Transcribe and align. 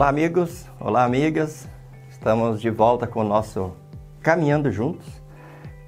Olá, 0.00 0.08
amigos, 0.08 0.66
olá, 0.80 1.04
amigas. 1.04 1.68
Estamos 2.08 2.58
de 2.58 2.70
volta 2.70 3.06
com 3.06 3.20
o 3.20 3.22
nosso 3.22 3.72
Caminhando 4.22 4.72
Juntos, 4.72 5.06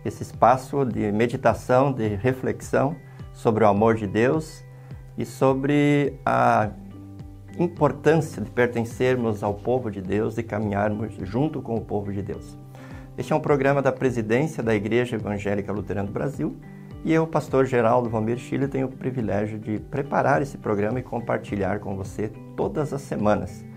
esse 0.04 0.23
espaço 0.23 0.85
de 0.85 1.11
meditação, 1.11 1.91
de 1.91 2.09
reflexão 2.09 2.95
sobre 3.33 3.64
o 3.64 3.67
amor 3.67 3.95
de 3.95 4.06
Deus 4.06 4.62
e 5.17 5.25
sobre 5.25 6.21
a 6.27 6.68
importância 7.59 8.43
de 8.43 8.50
pertencermos 8.50 9.43
ao 9.43 9.54
povo 9.54 9.90
de 9.90 10.03
Deus 10.03 10.36
e 10.36 10.43
caminharmos 10.43 11.14
junto 11.22 11.63
com 11.63 11.76
o 11.76 11.81
povo 11.81 12.13
de 12.13 12.21
Deus. 12.21 12.58
Este 13.17 13.32
é 13.32 13.36
um 13.36 13.40
programa 13.40 13.81
da 13.81 13.93
presidência 13.93 14.63
da 14.63 14.75
Igreja 14.75 15.17
Evangélica 15.17 15.72
Luterana 15.72 16.08
do 16.08 16.13
Brasil 16.13 16.54
e 17.03 17.14
eu, 17.14 17.26
pastor 17.26 17.64
Geraldo 17.64 18.11
Valmir 18.11 18.36
Chile, 18.36 18.68
tenho 18.68 18.89
o 18.89 18.93
privilégio 18.93 19.58
de 19.58 19.79
preparar 19.79 20.43
esse 20.43 20.58
programa 20.58 21.00
e 21.00 21.03
compartilhar 21.03 21.81
com 21.81 21.96
você 21.96 22.31
todas 22.54 22.93
as 22.93 23.00
semanas. 23.00 23.71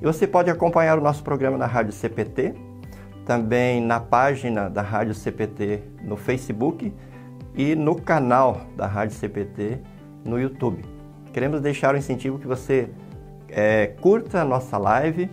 E 0.00 0.04
você 0.04 0.26
pode 0.26 0.50
acompanhar 0.50 0.98
o 0.98 1.00
nosso 1.00 1.22
programa 1.22 1.56
na 1.56 1.66
Rádio 1.66 1.92
CPT, 1.92 2.54
também 3.24 3.80
na 3.80 3.98
página 3.98 4.68
da 4.68 4.82
Rádio 4.82 5.14
CPT 5.14 5.82
no 6.02 6.16
Facebook 6.16 6.92
e 7.54 7.74
no 7.74 8.00
canal 8.00 8.60
da 8.76 8.86
Rádio 8.86 9.16
CPT 9.16 9.78
no 10.24 10.38
YouTube. 10.38 10.84
Queremos 11.32 11.60
deixar 11.60 11.94
o 11.94 11.98
incentivo 11.98 12.38
que 12.38 12.46
você 12.46 12.90
é, 13.48 13.94
curta 14.00 14.42
a 14.42 14.44
nossa 14.44 14.76
live, 14.76 15.30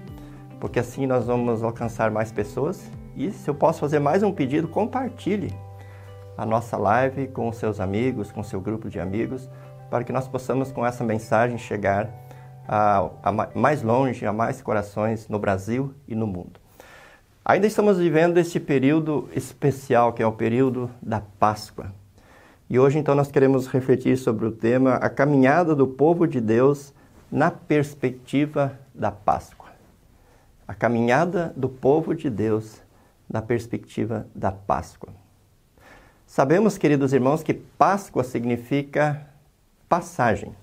porque 0.59 0.79
assim 0.79 1.05
nós 1.05 1.25
vamos 1.25 1.61
alcançar 1.61 2.09
mais 2.09 2.31
pessoas. 2.31 2.89
E 3.15 3.31
se 3.31 3.49
eu 3.49 3.53
posso 3.53 3.81
fazer 3.81 3.99
mais 3.99 4.23
um 4.23 4.31
pedido, 4.31 4.67
compartilhe 4.67 5.53
a 6.37 6.45
nossa 6.45 6.77
live 6.77 7.27
com 7.27 7.51
seus 7.51 7.79
amigos, 7.79 8.31
com 8.31 8.41
seu 8.41 8.61
grupo 8.61 8.89
de 8.89 8.99
amigos, 8.99 9.49
para 9.89 10.03
que 10.03 10.11
nós 10.11 10.27
possamos 10.27 10.71
com 10.71 10.85
essa 10.85 11.03
mensagem 11.03 11.57
chegar 11.57 12.09
a, 12.67 13.09
a 13.23 13.31
mais 13.55 13.81
longe, 13.81 14.25
a 14.25 14.33
mais 14.33 14.61
corações 14.61 15.27
no 15.27 15.39
Brasil 15.39 15.93
e 16.07 16.15
no 16.15 16.27
mundo. 16.27 16.59
Ainda 17.45 17.67
estamos 17.67 17.97
vivendo 17.97 18.37
este 18.37 18.59
período 18.59 19.29
especial, 19.35 20.13
que 20.13 20.23
é 20.23 20.25
o 20.25 20.31
período 20.31 20.89
da 21.01 21.19
Páscoa. 21.19 21.91
E 22.69 22.79
hoje, 22.79 22.97
então, 22.97 23.13
nós 23.13 23.29
queremos 23.29 23.67
refletir 23.67 24.17
sobre 24.17 24.45
o 24.45 24.51
tema 24.51 24.93
A 24.95 25.09
caminhada 25.09 25.75
do 25.75 25.85
povo 25.85 26.25
de 26.25 26.39
Deus 26.39 26.93
na 27.29 27.51
perspectiva 27.51 28.79
da 28.95 29.11
Páscoa. 29.11 29.69
A 30.65 30.73
caminhada 30.73 31.53
do 31.57 31.67
povo 31.67 32.15
de 32.15 32.29
Deus 32.29 32.81
na 33.29 33.41
perspectiva 33.41 34.25
da 34.33 34.51
Páscoa. 34.51 35.11
Sabemos, 36.25 36.77
queridos 36.77 37.11
irmãos, 37.11 37.43
que 37.43 37.53
Páscoa 37.53 38.23
significa 38.23 39.27
passagem. 39.89 40.55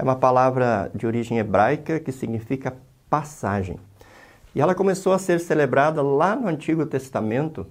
É 0.00 0.02
uma 0.02 0.16
palavra 0.16 0.90
de 0.94 1.06
origem 1.06 1.36
hebraica 1.36 2.00
que 2.00 2.10
significa 2.10 2.74
passagem. 3.10 3.78
E 4.54 4.60
ela 4.62 4.74
começou 4.74 5.12
a 5.12 5.18
ser 5.18 5.38
celebrada 5.40 6.00
lá 6.00 6.34
no 6.34 6.48
Antigo 6.48 6.86
Testamento, 6.86 7.66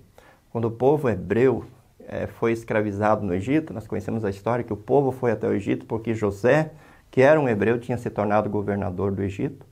quando 0.52 0.66
o 0.66 0.72
povo 0.72 1.10
hebreu 1.10 1.66
é, 2.08 2.28
foi 2.28 2.52
escravizado 2.52 3.26
no 3.26 3.34
Egito. 3.34 3.74
Nós 3.74 3.88
conhecemos 3.88 4.24
a 4.24 4.30
história 4.30 4.64
que 4.64 4.72
o 4.72 4.78
povo 4.78 5.12
foi 5.12 5.32
até 5.32 5.48
o 5.48 5.54
Egito 5.54 5.88
porque 5.88 6.14
José, 6.14 6.70
que 7.10 7.20
era 7.20 7.40
um 7.40 7.50
hebreu, 7.50 7.80
tinha 7.80 7.98
se 7.98 8.12
tornado 8.12 8.48
governador 8.48 9.12
do 9.12 9.24
Egito. 9.24 9.66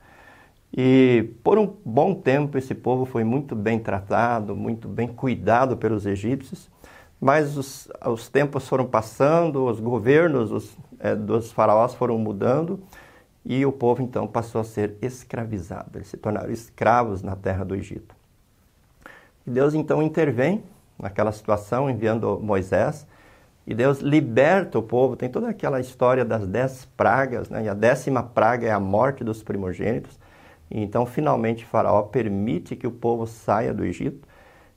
E 0.76 1.30
por 1.44 1.60
um 1.60 1.72
bom 1.86 2.16
tempo 2.16 2.58
esse 2.58 2.74
povo 2.74 3.06
foi 3.06 3.24
muito 3.24 3.56
bem 3.56 3.78
tratado, 3.78 4.56
muito 4.56 4.88
bem 4.88 5.08
cuidado 5.08 5.78
pelos 5.78 6.08
egípcios. 6.08 6.72
Mas 7.20 7.58
os, 7.58 7.90
os 8.06 8.30
tempos 8.30 8.68
foram 8.68 8.86
passando, 8.86 9.66
os 9.66 9.80
governos 9.80 10.52
os, 10.52 10.78
é, 11.00 11.16
dos 11.16 11.52
faraós 11.52 11.94
foram 11.96 12.18
mudando 12.18 12.80
e 13.44 13.66
o 13.66 13.72
povo 13.72 14.04
então 14.04 14.28
passou 14.28 14.62
a 14.62 14.64
ser 14.64 14.96
escravizado. 15.02 15.98
Eles 15.98 16.08
se 16.08 16.18
tornaram 16.18 16.52
escravos 16.52 17.24
na 17.24 17.36
terra 17.36 17.64
do 17.64 17.76
Egito. 17.76 18.16
E 19.46 19.50
Deus 19.50 19.74
então 19.74 20.04
intervém 20.04 20.64
naquela 21.00 21.32
situação, 21.32 21.90
enviando 21.90 22.40
Moisés, 22.42 23.08
e 23.66 23.74
Deus 23.74 24.00
liberta 24.00 24.80
o 24.80 24.84
povo. 24.84 25.16
Tem 25.16 25.30
toda 25.30 25.50
aquela 25.50 25.80
história 25.80 26.24
das 26.24 26.48
dez 26.48 26.86
pragas, 26.98 27.50
né? 27.50 27.66
e 27.66 27.70
a 27.70 27.74
décima 27.74 28.24
praga 28.24 28.68
é 28.68 28.72
a 28.72 28.80
morte 28.80 29.24
dos 29.24 29.44
primogênitos. 29.44 30.18
E 30.70 30.82
então, 30.82 31.06
finalmente, 31.06 31.66
Faraó 31.66 32.04
permite 32.04 32.76
que 32.76 32.88
o 32.88 32.92
povo 32.92 33.26
saia 33.26 33.74
do 33.74 33.86
Egito, 33.86 34.28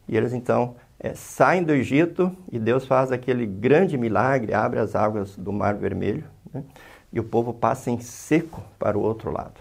e 0.09 0.17
eles 0.17 0.33
então 0.33 0.77
é, 1.03 1.15
saem 1.15 1.63
do 1.63 1.73
Egito 1.73 2.31
e 2.53 2.59
Deus 2.59 2.87
faz 2.87 3.11
aquele 3.11 3.47
grande 3.47 3.97
milagre, 3.97 4.53
abre 4.53 4.79
as 4.79 4.95
águas 4.95 5.35
do 5.35 5.51
Mar 5.51 5.75
Vermelho 5.75 6.25
né? 6.53 6.63
e 7.11 7.19
o 7.19 7.25
povo 7.25 7.55
passa 7.55 7.91
em 7.91 7.99
seco 8.01 8.63
para 8.79 8.99
o 8.99 9.01
outro 9.01 9.33
lado. 9.33 9.61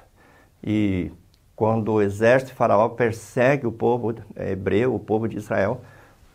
E 0.62 1.12
quando 1.56 1.94
o 1.94 2.02
exército 2.02 2.52
de 2.52 2.58
Faraó 2.58 2.90
persegue 2.90 3.66
o 3.66 3.72
povo 3.72 4.14
é, 4.36 4.52
hebreu, 4.52 4.94
o 4.94 5.00
povo 5.00 5.30
de 5.30 5.38
Israel, 5.38 5.82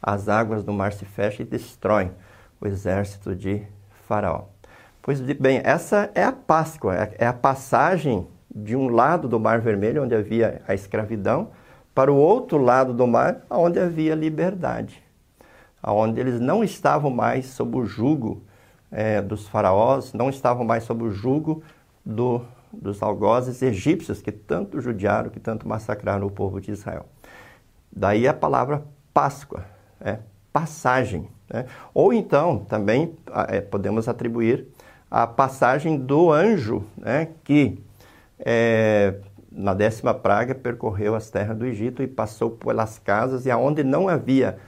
as 0.03 0.29
águas 0.29 0.65
do 0.65 0.73
mar 0.73 0.93
se 0.95 1.05
fecham 1.05 1.45
e 1.45 1.49
destroem 1.49 2.11
o 2.59 2.67
exército 2.67 3.37
de 3.37 3.63
Faraó. 4.09 4.45
Pois 5.03 5.21
bem, 5.21 5.61
essa 5.65 6.11
é 6.15 6.25
a 6.25 6.33
Páscoa, 6.33 6.95
é, 6.97 7.15
é 7.19 7.27
a 7.27 7.33
passagem 7.33 8.27
de 8.55 8.75
um 8.75 8.89
lado 8.89 9.29
do 9.29 9.39
Mar 9.39 9.61
Vermelho, 9.61 10.03
onde 10.03 10.15
havia 10.15 10.63
a 10.67 10.73
escravidão, 10.73 11.51
para 11.95 12.13
o 12.13 12.17
outro 12.17 12.59
lado 12.59 12.93
do 12.93 13.07
mar, 13.07 13.43
onde 13.49 13.79
havia 13.79 14.15
liberdade, 14.15 15.03
onde 15.83 16.21
eles 16.21 16.41
não 16.41 16.65
estavam 16.65 17.11
mais 17.11 17.47
sob 17.47 17.77
o 17.77 17.87
jugo 17.87 18.43
é, 18.91 19.23
dos 19.23 19.49
faraós, 19.49 20.13
não 20.13 20.29
estavam 20.29 20.65
mais 20.65 20.85
sob 20.85 21.05
o 21.05 21.11
jugo 21.11 21.63
do, 22.05 22.43
dos 22.73 23.03
algozes 23.03 23.63
egípcios 23.63 24.21
que 24.21 24.33
tanto 24.33 24.81
judiaram, 24.81 25.31
que 25.31 25.41
tanto 25.41 25.69
massacraram 25.69 26.27
o 26.27 26.31
povo 26.31 26.61
de 26.61 26.73
Israel. 26.73 27.07
Daí 27.91 28.27
a 28.27 28.35
palavra 28.35 28.83
Páscoa, 29.13 29.65
é, 30.01 30.19
passagem. 30.53 31.29
Né? 31.49 31.67
Ou 31.93 32.13
então 32.13 32.59
também 32.59 33.15
é, 33.49 33.61
podemos 33.61 34.09
atribuir 34.09 34.67
a 35.11 35.27
passagem 35.27 35.97
do 35.97 36.33
anjo 36.33 36.85
né, 36.97 37.29
que 37.45 37.79
é, 38.39 39.15
na 39.55 39.73
décima 39.73 40.13
praga, 40.13 40.55
percorreu 40.55 41.15
as 41.15 41.31
terras 41.31 41.57
do 41.57 41.65
Egito 41.65 42.03
e 42.03 42.09
passou 42.09 42.51
pelas 42.51 42.99
casas, 42.99 43.47
e 43.47 43.51
aonde 43.51 43.85
não 43.85 44.09
havia 44.09 44.59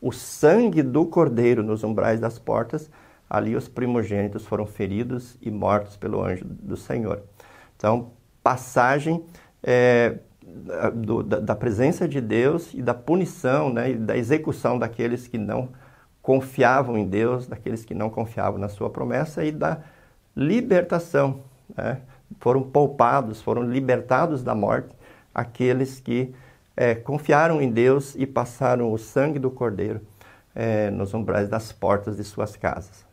o 0.00 0.12
sangue 0.12 0.82
do 0.82 1.04
cordeiro 1.04 1.62
nos 1.62 1.82
umbrais 1.82 2.20
das 2.20 2.38
portas, 2.38 2.88
ali 3.28 3.56
os 3.56 3.68
primogênitos 3.68 4.46
foram 4.46 4.64
feridos 4.64 5.36
e 5.42 5.50
mortos 5.50 5.96
pelo 5.96 6.22
anjo 6.22 6.44
do 6.44 6.76
Senhor. 6.76 7.22
Então, 7.76 8.12
passagem 8.42 9.24
é, 9.62 10.18
do, 10.94 11.24
da, 11.24 11.40
da, 11.40 11.56
presença 11.56 12.06
de 12.06 12.20
Deus 12.20 12.72
e 12.72 12.80
da 12.80 12.94
punição, 12.94 13.72
né, 13.72 13.90
e 13.90 13.94
da 13.96 14.16
execução 14.16 14.78
daqueles 14.78 15.26
que 15.26 15.38
não 15.38 15.70
confiavam 16.22 16.96
em 16.96 17.06
Deus, 17.06 17.48
daqueles 17.48 17.84
que 17.84 17.94
não 17.94 18.10
confiavam 18.10 18.58
na 18.58 18.68
sua 18.68 18.90
promessa 18.90 19.44
e 19.44 19.50
da 19.50 19.80
libertação, 20.36 21.40
né? 21.76 22.00
Foram 22.40 22.62
poupados, 22.62 23.40
foram 23.40 23.62
libertados 23.62 24.42
da 24.42 24.54
morte 24.54 24.94
aqueles 25.34 26.00
que 26.00 26.34
é, 26.76 26.94
confiaram 26.94 27.60
em 27.60 27.70
Deus 27.70 28.14
e 28.16 28.26
passaram 28.26 28.92
o 28.92 28.98
sangue 28.98 29.38
do 29.38 29.50
Cordeiro 29.50 30.00
é, 30.54 30.90
nos 30.90 31.12
umbrais 31.12 31.48
das 31.48 31.72
portas 31.72 32.16
de 32.16 32.24
suas 32.24 32.56
casas. 32.56 33.06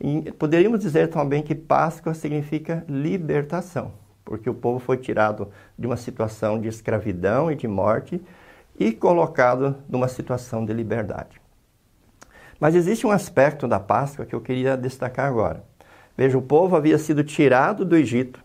E 0.00 0.32
poderíamos 0.32 0.80
dizer 0.80 1.08
também 1.08 1.42
que 1.42 1.54
Páscoa 1.54 2.14
significa 2.14 2.84
libertação, 2.88 3.92
porque 4.24 4.50
o 4.50 4.54
povo 4.54 4.78
foi 4.78 4.96
tirado 4.96 5.48
de 5.78 5.86
uma 5.86 5.96
situação 5.96 6.60
de 6.60 6.68
escravidão 6.68 7.52
e 7.52 7.54
de 7.54 7.68
morte 7.68 8.20
e 8.78 8.92
colocado 8.92 9.76
numa 9.88 10.08
situação 10.08 10.64
de 10.64 10.72
liberdade. 10.72 11.40
Mas 12.58 12.74
existe 12.74 13.06
um 13.06 13.10
aspecto 13.10 13.68
da 13.68 13.78
Páscoa 13.78 14.24
que 14.24 14.34
eu 14.34 14.40
queria 14.40 14.76
destacar 14.76 15.26
agora. 15.26 15.64
Veja, 16.16 16.36
o 16.36 16.42
povo 16.42 16.76
havia 16.76 16.98
sido 16.98 17.24
tirado 17.24 17.84
do 17.84 17.96
Egito. 17.96 18.42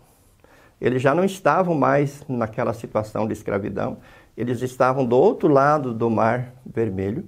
Eles 0.79 1.01
já 1.01 1.13
não 1.13 1.25
estavam 1.25 1.75
mais 1.75 2.23
naquela 2.27 2.73
situação 2.73 3.27
de 3.27 3.33
escravidão. 3.33 3.97
Eles 4.35 4.61
estavam 4.61 5.05
do 5.05 5.17
outro 5.17 5.47
lado 5.47 5.93
do 5.93 6.09
Mar 6.09 6.53
Vermelho. 6.65 7.27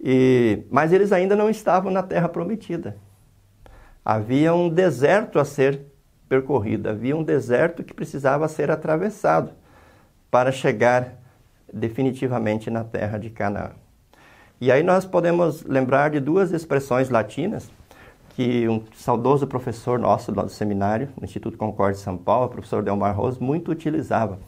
E, 0.00 0.64
mas 0.70 0.92
eles 0.92 1.10
ainda 1.10 1.34
não 1.34 1.48
estavam 1.48 1.90
na 1.90 2.02
terra 2.02 2.28
prometida. 2.28 2.96
Havia 4.04 4.54
um 4.54 4.68
deserto 4.68 5.38
a 5.38 5.44
ser 5.44 5.80
percorrido, 6.28 6.88
havia 6.88 7.16
um 7.16 7.22
deserto 7.22 7.82
que 7.82 7.94
precisava 7.94 8.46
ser 8.48 8.70
atravessado 8.70 9.52
para 10.30 10.52
chegar 10.52 11.14
definitivamente 11.72 12.70
na 12.70 12.84
terra 12.84 13.18
de 13.18 13.30
Canaã. 13.30 13.70
E 14.60 14.70
aí 14.70 14.82
nós 14.82 15.04
podemos 15.04 15.62
lembrar 15.64 16.10
de 16.10 16.20
duas 16.20 16.52
expressões 16.52 17.10
latinas 17.10 17.70
que 18.36 18.68
um 18.68 18.82
saudoso 18.94 19.46
professor 19.46 19.98
nosso 19.98 20.30
lá 20.34 20.42
do 20.42 20.50
seminário, 20.50 21.08
no 21.18 21.24
Instituto 21.24 21.56
Concorde 21.56 21.96
de 21.96 22.04
São 22.04 22.18
Paulo, 22.18 22.44
o 22.44 22.50
professor 22.50 22.82
Delmar 22.82 23.16
Rose, 23.16 23.42
muito 23.42 23.70
utilizava 23.70 24.38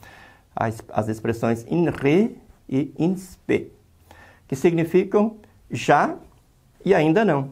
as, 0.55 0.79
as 0.89 1.07
expressões 1.07 1.65
in 1.67 1.89
re 1.89 2.37
e 2.69 2.93
in 2.99 3.15
spe, 3.15 3.71
que 4.47 4.55
significam 4.55 5.37
já 5.71 6.15
e 6.85 6.93
ainda 6.93 7.25
não. 7.25 7.51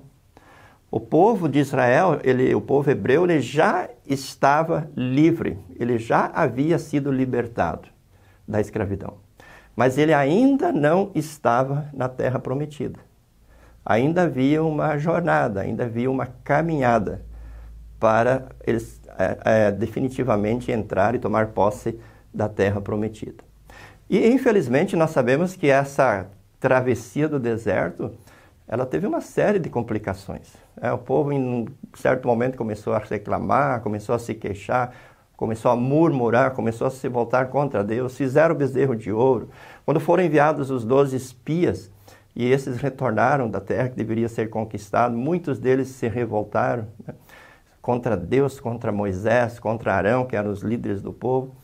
O 0.91 0.99
povo 0.99 1.49
de 1.49 1.57
Israel, 1.57 2.19
ele, 2.23 2.53
o 2.53 2.61
povo 2.61 2.91
hebreu, 2.91 3.23
ele 3.23 3.41
já 3.41 3.89
estava 4.05 4.91
livre, 4.95 5.57
ele 5.79 5.97
já 5.97 6.27
havia 6.27 6.77
sido 6.77 7.11
libertado 7.11 7.89
da 8.47 8.61
escravidão. 8.61 9.15
Mas 9.75 9.97
ele 9.97 10.13
ainda 10.13 10.71
não 10.71 11.09
estava 11.15 11.89
na 11.91 12.07
terra 12.07 12.37
prometida. 12.37 12.99
Ainda 13.89 14.23
havia 14.23 14.61
uma 14.61 14.97
jornada, 14.97 15.61
ainda 15.61 15.85
havia 15.85 16.11
uma 16.11 16.25
caminhada 16.43 17.21
para 17.97 18.49
eles 18.65 18.99
é, 19.17 19.37
é, 19.45 19.71
definitivamente 19.71 20.73
entrar 20.73 21.15
e 21.15 21.19
tomar 21.19 21.47
posse 21.47 21.97
da 22.33 22.49
terra 22.49 22.81
prometida. 22.81 23.41
E 24.09 24.27
infelizmente 24.27 24.97
nós 24.97 25.11
sabemos 25.11 25.55
que 25.55 25.69
essa 25.69 26.27
travessia 26.59 27.29
do 27.29 27.39
deserto 27.39 28.11
ela 28.67 28.85
teve 28.85 29.07
uma 29.07 29.21
série 29.21 29.57
de 29.57 29.69
complicações. 29.69 30.53
É, 30.81 30.91
o 30.91 30.97
povo, 30.97 31.31
em 31.31 31.39
um 31.39 31.65
certo 31.93 32.27
momento, 32.27 32.57
começou 32.57 32.91
a 32.91 32.99
reclamar, 32.99 33.79
começou 33.79 34.13
a 34.13 34.19
se 34.19 34.33
queixar, 34.33 34.93
começou 35.37 35.71
a 35.71 35.77
murmurar, 35.77 36.51
começou 36.51 36.87
a 36.87 36.89
se 36.89 37.07
voltar 37.07 37.45
contra 37.45 37.85
Deus, 37.85 38.17
fizeram 38.17 38.53
o 38.53 38.57
bezerro 38.57 38.97
de 38.97 39.13
ouro. 39.13 39.49
Quando 39.85 40.01
foram 40.01 40.25
enviados 40.25 40.69
os 40.69 40.83
doze 40.83 41.15
espias, 41.15 41.89
e 42.37 42.51
esses 42.51 42.77
retornaram 42.77 43.49
da 43.49 43.59
terra 43.59 43.89
que 43.89 43.95
deveria 43.95 44.29
ser 44.29 44.47
conquistada, 44.51 45.17
muitos 45.17 45.57
deles 45.57 45.87
se 45.87 46.07
revoltaram 46.07 46.87
né, 47.03 47.15
contra 47.81 48.15
Deus, 48.15 48.59
contra 48.59 48.91
Moisés, 48.91 49.57
contra 49.57 49.95
Arão, 49.95 50.23
que 50.23 50.35
eram 50.35 50.51
os 50.51 50.61
líderes 50.61 51.01
do 51.01 51.11
povo. 51.11 51.55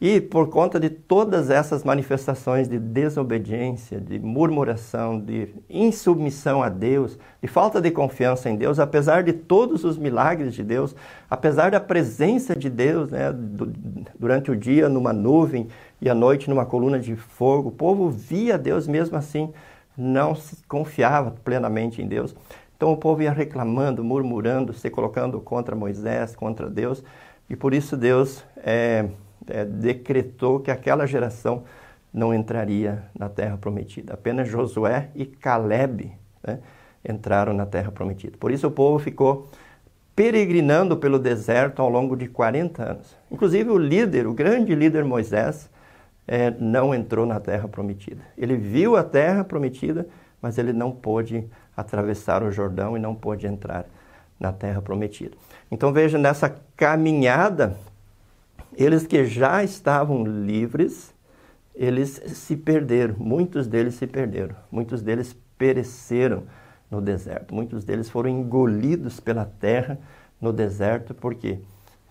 E 0.00 0.20
por 0.20 0.48
conta 0.48 0.80
de 0.80 0.90
todas 0.90 1.50
essas 1.50 1.84
manifestações 1.84 2.68
de 2.68 2.80
desobediência, 2.80 4.00
de 4.00 4.18
murmuração, 4.18 5.20
de 5.20 5.54
insubmissão 5.70 6.64
a 6.64 6.68
Deus, 6.68 7.16
de 7.40 7.46
falta 7.46 7.80
de 7.80 7.90
confiança 7.92 8.50
em 8.50 8.56
Deus, 8.56 8.80
apesar 8.80 9.22
de 9.22 9.32
todos 9.32 9.84
os 9.84 9.96
milagres 9.96 10.52
de 10.52 10.64
Deus, 10.64 10.96
apesar 11.30 11.70
da 11.70 11.78
presença 11.80 12.56
de 12.56 12.68
Deus 12.68 13.10
né, 13.10 13.32
durante 14.18 14.50
o 14.50 14.56
dia 14.56 14.88
numa 14.88 15.12
nuvem 15.12 15.68
e 16.00 16.10
à 16.10 16.14
noite 16.14 16.50
numa 16.50 16.66
coluna 16.66 16.98
de 16.98 17.14
fogo, 17.14 17.68
o 17.68 17.72
povo 17.72 18.10
via 18.10 18.58
Deus 18.58 18.88
mesmo 18.88 19.16
assim, 19.16 19.52
não 19.98 20.36
confiava 20.68 21.32
plenamente 21.42 22.00
em 22.00 22.06
Deus. 22.06 22.34
Então 22.76 22.92
o 22.92 22.96
povo 22.96 23.20
ia 23.20 23.32
reclamando, 23.32 24.04
murmurando, 24.04 24.72
se 24.72 24.88
colocando 24.88 25.40
contra 25.40 25.74
Moisés, 25.74 26.36
contra 26.36 26.70
Deus, 26.70 27.02
e 27.50 27.56
por 27.56 27.74
isso 27.74 27.96
Deus 27.96 28.44
é, 28.58 29.06
é, 29.48 29.64
decretou 29.64 30.60
que 30.60 30.70
aquela 30.70 31.04
geração 31.04 31.64
não 32.14 32.32
entraria 32.32 33.02
na 33.18 33.28
terra 33.28 33.56
prometida. 33.56 34.14
Apenas 34.14 34.48
Josué 34.48 35.10
e 35.14 35.26
Caleb 35.26 36.12
né, 36.46 36.60
entraram 37.06 37.52
na 37.52 37.66
terra 37.66 37.90
prometida. 37.90 38.36
Por 38.38 38.52
isso 38.52 38.68
o 38.68 38.70
povo 38.70 38.98
ficou 39.00 39.48
peregrinando 40.14 40.96
pelo 40.96 41.18
deserto 41.18 41.80
ao 41.80 41.88
longo 41.88 42.16
de 42.16 42.28
40 42.28 42.82
anos. 42.82 43.16
Inclusive 43.30 43.70
o 43.70 43.78
líder, 43.78 44.26
o 44.26 44.34
grande 44.34 44.74
líder 44.74 45.04
Moisés, 45.04 45.68
é, 46.28 46.50
não 46.50 46.94
entrou 46.94 47.26
na 47.26 47.40
terra 47.40 47.66
prometida. 47.66 48.22
Ele 48.36 48.56
viu 48.56 48.96
a 48.96 49.02
terra 49.02 49.42
prometida, 49.42 50.06
mas 50.40 50.58
ele 50.58 50.72
não 50.72 50.92
pôde 50.92 51.48
atravessar 51.76 52.42
o 52.42 52.52
Jordão 52.52 52.96
e 52.96 53.00
não 53.00 53.14
pôde 53.14 53.46
entrar 53.46 53.86
na 54.38 54.52
terra 54.52 54.80
prometida. 54.80 55.36
Então 55.70 55.92
veja, 55.92 56.18
nessa 56.18 56.54
caminhada 56.76 57.76
eles 58.78 59.06
que 59.06 59.24
já 59.24 59.64
estavam 59.64 60.24
livres, 60.24 61.12
eles 61.74 62.22
se 62.26 62.56
perderam, 62.56 63.16
muitos 63.18 63.66
deles 63.66 63.94
se 63.94 64.06
perderam, 64.06 64.54
muitos 64.70 65.02
deles 65.02 65.36
pereceram 65.58 66.44
no 66.88 67.00
deserto, 67.00 67.52
muitos 67.52 67.84
deles 67.84 68.08
foram 68.08 68.30
engolidos 68.30 69.18
pela 69.18 69.44
terra 69.44 69.98
no 70.40 70.52
deserto 70.52 71.12
porque 71.12 71.58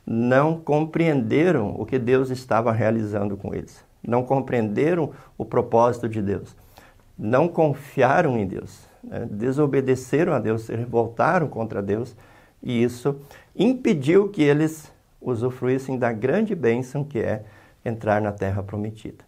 não 0.05 0.59
compreenderam 0.59 1.73
o 1.79 1.85
que 1.85 1.97
Deus 1.97 2.29
estava 2.29 2.71
realizando 2.73 3.37
com 3.37 3.53
eles, 3.55 3.83
não 4.07 4.24
compreenderam 4.24 5.12
o 5.38 5.44
propósito 5.44 6.07
de 6.07 6.21
Deus, 6.21 6.56
não 7.19 7.50
confiaram 7.50 8.38
em 8.38 8.48
Deus, 8.48 8.88
né? 9.04 9.27
desobedeceram 9.30 10.31
a 10.31 10.39
Deus, 10.39 10.63
se 10.63 10.75
revoltaram 10.75 11.50
contra 11.50 11.83
Deus 11.83 12.15
e 12.63 12.81
isso 12.81 13.19
impediu 13.54 14.30
que 14.30 14.42
eles 14.42 14.92
usufruíssem 15.21 16.00
da 16.00 16.13
grande 16.13 16.56
bênção 16.56 17.04
que 17.04 17.19
é 17.19 17.44
entrar 17.83 18.21
na 18.21 18.31
terra 18.31 18.63
prometida. 18.63 19.25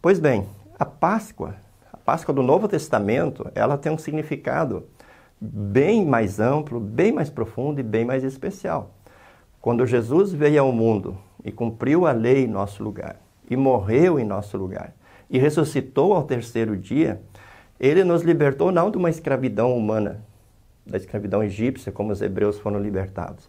Pois 0.00 0.18
bem, 0.18 0.46
a 0.78 0.84
Páscoa, 0.84 1.54
a 1.92 1.96
Páscoa 1.96 2.34
do 2.34 2.42
Novo 2.42 2.68
Testamento, 2.68 3.50
ela 3.54 3.78
tem 3.78 3.90
um 3.90 3.98
significado 3.98 4.84
bem 5.40 6.04
mais 6.04 6.38
amplo, 6.38 6.78
bem 6.78 7.12
mais 7.12 7.30
profundo 7.30 7.80
e 7.80 7.82
bem 7.82 8.04
mais 8.04 8.24
especial. 8.24 8.90
Quando 9.60 9.86
Jesus 9.86 10.32
veio 10.32 10.62
ao 10.62 10.72
mundo 10.72 11.16
e 11.44 11.52
cumpriu 11.52 12.06
a 12.06 12.12
lei 12.12 12.44
em 12.44 12.48
nosso 12.48 12.82
lugar, 12.82 13.21
morreu 13.56 14.18
em 14.18 14.24
nosso 14.24 14.56
lugar, 14.56 14.94
e 15.28 15.38
ressuscitou 15.38 16.12
ao 16.12 16.24
terceiro 16.24 16.76
dia, 16.76 17.20
ele 17.80 18.04
nos 18.04 18.22
libertou 18.22 18.70
não 18.70 18.90
de 18.90 18.96
uma 18.96 19.10
escravidão 19.10 19.76
humana, 19.76 20.22
da 20.86 20.96
escravidão 20.96 21.42
egípcia, 21.42 21.90
como 21.90 22.12
os 22.12 22.20
hebreus 22.20 22.58
foram 22.58 22.80
libertados, 22.80 23.48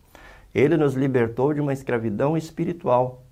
ele 0.54 0.78
nos 0.78 0.94
libertou 0.94 1.54
de 1.54 1.60
uma 1.60 1.74
escravidão 1.74 2.38
espiritual. 2.38 3.24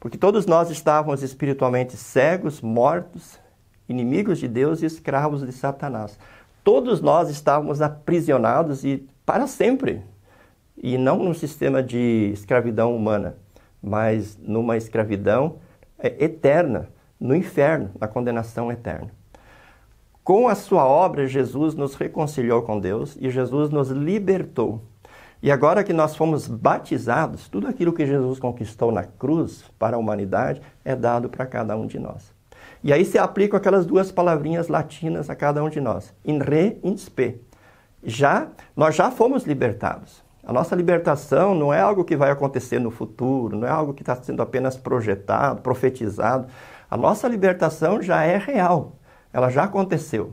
Porque 0.00 0.16
todos 0.16 0.46
nós 0.46 0.70
estávamos 0.70 1.22
espiritualmente 1.22 1.96
cegos, 1.96 2.60
mortos, 2.60 3.38
inimigos 3.88 4.38
de 4.38 4.46
Deus 4.46 4.80
e 4.82 4.86
escravos 4.86 5.44
de 5.44 5.52
Satanás. 5.52 6.18
Todos 6.62 7.00
nós 7.00 7.28
estávamos 7.30 7.82
aprisionados 7.82 8.84
e 8.84 9.08
para 9.26 9.46
sempre. 9.46 10.02
E 10.76 10.96
não 10.96 11.18
num 11.18 11.34
sistema 11.34 11.82
de 11.82 12.30
escravidão 12.32 12.94
humana, 12.94 13.36
mas 13.82 14.38
numa 14.40 14.76
escravidão 14.76 15.56
eterna, 16.02 16.88
no 17.18 17.34
inferno, 17.34 17.90
na 18.00 18.06
condenação 18.06 18.70
eterna. 18.70 19.10
Com 20.22 20.46
a 20.46 20.54
sua 20.54 20.86
obra, 20.86 21.26
Jesus 21.26 21.74
nos 21.74 21.94
reconciliou 21.94 22.62
com 22.62 22.78
Deus 22.78 23.16
e 23.20 23.30
Jesus 23.30 23.70
nos 23.70 23.90
libertou 23.90 24.82
e 25.40 25.52
agora 25.52 25.84
que 25.84 25.92
nós 25.92 26.16
fomos 26.16 26.48
batizados, 26.48 27.48
tudo 27.48 27.68
aquilo 27.68 27.92
que 27.92 28.04
Jesus 28.04 28.40
conquistou 28.40 28.90
na 28.90 29.04
cruz 29.04 29.64
para 29.78 29.96
a 29.96 29.98
humanidade 29.98 30.60
é 30.84 30.96
dado 30.96 31.28
para 31.28 31.46
cada 31.46 31.76
um 31.76 31.86
de 31.86 31.96
nós. 31.98 32.34
E 32.82 32.92
aí 32.92 33.04
se 33.04 33.18
aplicam 33.18 33.56
aquelas 33.56 33.86
duas 33.86 34.10
palavrinhas 34.10 34.66
latinas 34.66 35.30
a 35.30 35.36
cada 35.36 35.62
um 35.62 35.68
de 35.68 35.80
nós, 35.80 36.12
in 36.24 36.38
re, 36.38 36.80
in 36.82 36.96
spe. 36.96 37.40
Já, 38.02 38.48
nós 38.76 38.96
já 38.96 39.12
fomos 39.12 39.44
libertados. 39.44 40.24
A 40.48 40.52
nossa 40.52 40.74
libertação 40.74 41.54
não 41.54 41.72
é 41.72 41.80
algo 41.80 42.04
que 42.04 42.16
vai 42.16 42.32
acontecer 42.32 42.80
no 42.80 42.90
futuro, 42.90 43.56
não 43.56 43.68
é 43.68 43.70
algo 43.70 43.94
que 43.94 44.02
está 44.02 44.16
sendo 44.16 44.42
apenas 44.42 44.76
projetado, 44.76 45.62
profetizado. 45.62 46.48
A 46.90 46.96
nossa 46.96 47.28
libertação 47.28 48.02
já 48.02 48.24
é 48.24 48.36
real, 48.36 48.96
ela 49.32 49.48
já 49.48 49.62
aconteceu. 49.62 50.32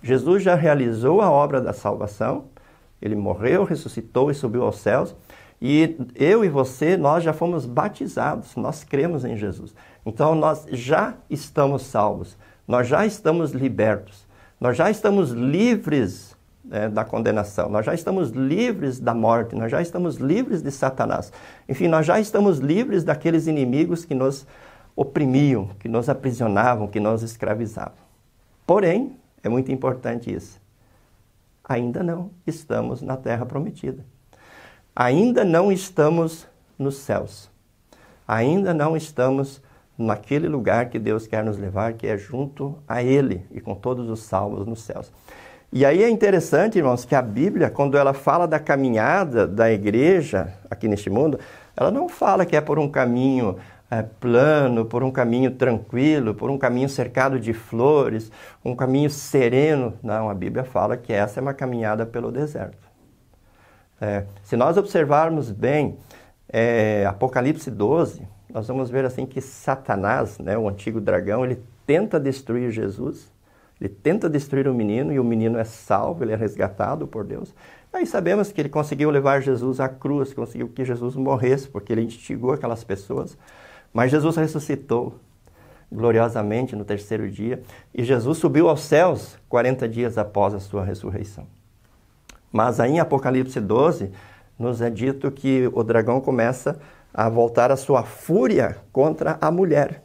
Jesus 0.00 0.44
já 0.44 0.54
realizou 0.54 1.20
a 1.20 1.30
obra 1.30 1.60
da 1.60 1.72
salvação 1.72 2.44
ele 3.00 3.14
morreu, 3.14 3.64
ressuscitou 3.64 4.30
e 4.30 4.34
subiu 4.34 4.62
aos 4.64 4.78
céus. 4.78 5.14
E 5.60 5.96
eu 6.14 6.44
e 6.44 6.48
você, 6.48 6.96
nós 6.96 7.24
já 7.24 7.32
fomos 7.32 7.64
batizados, 7.64 8.56
nós 8.56 8.84
cremos 8.84 9.24
em 9.24 9.36
Jesus. 9.36 9.74
Então 10.04 10.34
nós 10.34 10.66
já 10.70 11.14
estamos 11.30 11.82
salvos, 11.82 12.36
nós 12.68 12.86
já 12.86 13.06
estamos 13.06 13.52
libertos, 13.52 14.26
nós 14.60 14.76
já 14.76 14.90
estamos 14.90 15.30
livres 15.30 16.35
né, 16.66 16.88
da 16.88 17.04
condenação, 17.04 17.68
nós 17.68 17.86
já 17.86 17.94
estamos 17.94 18.30
livres 18.30 18.98
da 18.98 19.14
morte, 19.14 19.54
nós 19.54 19.70
já 19.70 19.80
estamos 19.80 20.16
livres 20.16 20.62
de 20.62 20.70
Satanás. 20.70 21.32
Enfim, 21.68 21.88
nós 21.88 22.04
já 22.04 22.20
estamos 22.20 22.58
livres 22.58 23.04
daqueles 23.04 23.46
inimigos 23.46 24.04
que 24.04 24.14
nos 24.14 24.46
oprimiam, 24.94 25.70
que 25.78 25.88
nos 25.88 26.08
aprisionavam, 26.08 26.86
que 26.88 27.00
nos 27.00 27.22
escravizavam. 27.22 28.06
Porém, 28.66 29.16
é 29.42 29.48
muito 29.48 29.70
importante 29.70 30.34
isso 30.34 30.60
ainda 31.68 32.02
não 32.02 32.30
estamos 32.46 33.02
na 33.02 33.16
terra 33.16 33.44
prometida. 33.44 34.04
Ainda 34.94 35.44
não 35.44 35.72
estamos 35.72 36.46
nos 36.78 36.98
céus. 36.98 37.50
Ainda 38.26 38.72
não 38.72 38.96
estamos 38.96 39.60
naquele 39.98 40.48
lugar 40.48 40.88
que 40.88 40.98
Deus 40.98 41.26
quer 41.26 41.44
nos 41.44 41.58
levar, 41.58 41.94
que 41.94 42.06
é 42.06 42.16
junto 42.16 42.78
a 42.86 43.02
Ele 43.02 43.46
e 43.50 43.60
com 43.60 43.74
todos 43.74 44.08
os 44.08 44.20
salvos 44.20 44.66
nos 44.66 44.82
céus. 44.82 45.12
E 45.76 45.84
aí 45.84 46.02
é 46.02 46.08
interessante, 46.08 46.78
irmãos, 46.78 47.04
que 47.04 47.14
a 47.14 47.20
Bíblia, 47.20 47.68
quando 47.68 47.98
ela 47.98 48.14
fala 48.14 48.48
da 48.48 48.58
caminhada 48.58 49.46
da 49.46 49.70
igreja 49.70 50.54
aqui 50.70 50.88
neste 50.88 51.10
mundo, 51.10 51.38
ela 51.76 51.90
não 51.90 52.08
fala 52.08 52.46
que 52.46 52.56
é 52.56 52.62
por 52.62 52.78
um 52.78 52.88
caminho 52.88 53.58
é, 53.90 54.02
plano, 54.02 54.86
por 54.86 55.02
um 55.02 55.10
caminho 55.10 55.50
tranquilo, 55.50 56.34
por 56.34 56.48
um 56.50 56.56
caminho 56.56 56.88
cercado 56.88 57.38
de 57.38 57.52
flores, 57.52 58.32
um 58.64 58.74
caminho 58.74 59.10
sereno. 59.10 59.92
Não, 60.02 60.30
a 60.30 60.34
Bíblia 60.34 60.64
fala 60.64 60.96
que 60.96 61.12
essa 61.12 61.40
é 61.40 61.42
uma 61.42 61.52
caminhada 61.52 62.06
pelo 62.06 62.32
deserto. 62.32 62.88
É, 64.00 64.24
se 64.42 64.56
nós 64.56 64.78
observarmos 64.78 65.50
bem 65.50 65.98
é, 66.48 67.04
Apocalipse 67.06 67.70
12, 67.70 68.26
nós 68.48 68.66
vamos 68.66 68.88
ver 68.88 69.04
assim 69.04 69.26
que 69.26 69.42
Satanás, 69.42 70.38
né, 70.38 70.56
o 70.56 70.70
antigo 70.70 71.02
dragão, 71.02 71.44
ele 71.44 71.62
tenta 71.84 72.18
destruir 72.18 72.70
Jesus, 72.70 73.30
ele 73.80 73.90
tenta 73.90 74.28
destruir 74.28 74.66
o 74.68 74.74
menino 74.74 75.12
e 75.12 75.18
o 75.18 75.24
menino 75.24 75.58
é 75.58 75.64
salvo, 75.64 76.24
ele 76.24 76.32
é 76.32 76.36
resgatado 76.36 77.06
por 77.06 77.24
Deus. 77.24 77.54
Aí 77.92 78.06
sabemos 78.06 78.50
que 78.50 78.60
ele 78.60 78.68
conseguiu 78.68 79.10
levar 79.10 79.40
Jesus 79.40 79.80
à 79.80 79.88
cruz, 79.88 80.32
conseguiu 80.32 80.68
que 80.68 80.84
Jesus 80.84 81.14
morresse, 81.16 81.68
porque 81.68 81.92
ele 81.92 82.02
instigou 82.02 82.52
aquelas 82.52 82.84
pessoas. 82.84 83.36
Mas 83.92 84.10
Jesus 84.10 84.36
ressuscitou 84.36 85.14
gloriosamente 85.90 86.74
no 86.74 86.84
terceiro 86.84 87.30
dia 87.30 87.62
e 87.94 88.02
Jesus 88.02 88.38
subiu 88.38 88.68
aos 88.68 88.80
céus 88.80 89.38
40 89.48 89.88
dias 89.88 90.18
após 90.18 90.52
a 90.52 90.60
sua 90.60 90.84
ressurreição. 90.84 91.46
Mas 92.52 92.80
aí 92.80 92.92
em 92.92 93.00
Apocalipse 93.00 93.60
12, 93.60 94.10
nos 94.58 94.80
é 94.80 94.90
dito 94.90 95.30
que 95.30 95.70
o 95.72 95.82
dragão 95.82 96.20
começa 96.20 96.78
a 97.12 97.28
voltar 97.28 97.70
a 97.70 97.76
sua 97.76 98.02
fúria 98.02 98.78
contra 98.92 99.38
a 99.40 99.50
mulher 99.50 100.02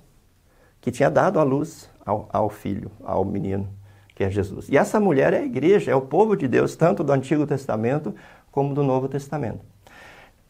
que 0.80 0.92
tinha 0.92 1.10
dado 1.10 1.40
a 1.40 1.44
luz 1.44 1.91
ao, 2.06 2.30
ao 2.32 2.50
filho, 2.50 2.92
ao 3.04 3.24
menino, 3.24 3.68
que 4.16 4.24
é 4.24 4.30
Jesus. 4.30 4.70
E 4.70 4.78
essa 4.78 5.00
mulher 5.00 5.34
é 5.34 5.40
a 5.40 5.46
igreja, 5.46 5.92
é 5.92 5.96
o 5.96 6.02
povo 6.02 6.36
de 6.36 6.48
Deus, 6.48 6.76
tanto 6.76 7.04
do 7.04 7.12
Antigo 7.12 7.46
Testamento 7.46 8.14
como 8.52 8.74
do 8.74 8.84
Novo 8.84 9.08
Testamento. 9.08 9.72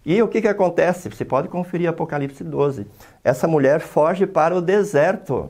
E 0.03 0.21
o 0.21 0.27
que, 0.27 0.41
que 0.41 0.47
acontece? 0.47 1.09
Você 1.09 1.23
pode 1.23 1.47
conferir 1.47 1.87
Apocalipse 1.87 2.43
12. 2.43 2.87
Essa 3.23 3.47
mulher 3.47 3.81
foge 3.81 4.25
para 4.25 4.55
o 4.55 4.61
deserto. 4.61 5.49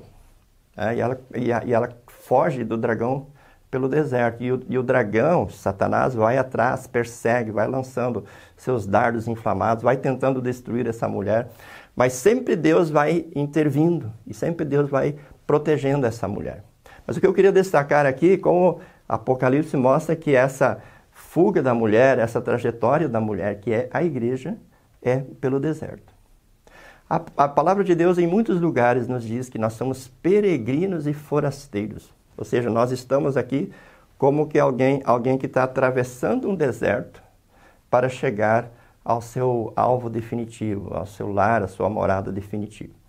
É, 0.75 0.95
e, 0.95 0.99
ela, 0.99 1.21
e, 1.33 1.53
a, 1.53 1.63
e, 1.65 1.73
ela, 1.73 1.89
foge 2.07 2.63
do 2.63 2.77
dragão 2.77 3.27
pelo 3.69 3.87
deserto. 3.87 4.43
E 4.43 4.51
o, 4.51 4.61
e 4.67 4.77
o 4.77 4.83
dragão, 4.83 5.47
Satanás, 5.49 6.13
vai 6.13 6.37
atrás, 6.37 6.85
persegue, 6.85 7.51
vai 7.51 7.65
lançando 7.65 8.25
seus 8.57 8.85
dardos 8.85 9.25
inflamados, 9.27 9.83
vai 9.83 9.95
tentando 9.95 10.41
destruir 10.41 10.85
essa 10.85 11.07
mulher. 11.07 11.47
Mas 11.95 12.13
sempre 12.13 12.55
Deus 12.57 12.89
vai 12.89 13.27
intervindo 13.33 14.11
e 14.27 14.33
sempre 14.33 14.65
Deus 14.65 14.89
vai 14.89 15.15
protegendo 15.51 16.07
essa 16.07 16.29
mulher. 16.29 16.63
Mas 17.05 17.17
o 17.17 17.19
que 17.19 17.27
eu 17.27 17.33
queria 17.33 17.51
destacar 17.51 18.05
aqui, 18.05 18.37
como 18.37 18.79
Apocalipse 19.05 19.75
mostra 19.75 20.15
que 20.15 20.33
essa 20.33 20.81
fuga 21.11 21.61
da 21.61 21.73
mulher, 21.73 22.19
essa 22.19 22.39
trajetória 22.39 23.09
da 23.09 23.19
mulher, 23.19 23.59
que 23.59 23.73
é 23.73 23.89
a 23.91 24.01
igreja, 24.01 24.55
é 25.01 25.17
pelo 25.41 25.59
deserto. 25.59 26.13
A, 27.09 27.21
a 27.35 27.49
palavra 27.49 27.83
de 27.83 27.93
Deus, 27.93 28.17
em 28.17 28.25
muitos 28.25 28.61
lugares, 28.61 29.09
nos 29.09 29.25
diz 29.25 29.49
que 29.49 29.57
nós 29.57 29.73
somos 29.73 30.07
peregrinos 30.07 31.05
e 31.05 31.11
forasteiros. 31.11 32.13
Ou 32.37 32.45
seja, 32.45 32.69
nós 32.69 32.93
estamos 32.93 33.35
aqui 33.35 33.73
como 34.17 34.47
que 34.47 34.57
alguém, 34.57 35.01
alguém 35.03 35.37
que 35.37 35.47
está 35.47 35.63
atravessando 35.63 36.49
um 36.49 36.55
deserto 36.55 37.21
para 37.89 38.07
chegar 38.07 38.71
ao 39.03 39.21
seu 39.21 39.73
alvo 39.75 40.09
definitivo, 40.09 40.93
ao 40.93 41.05
seu 41.05 41.29
lar, 41.29 41.61
à 41.61 41.67
sua 41.67 41.89
morada 41.89 42.31
definitiva. 42.31 43.00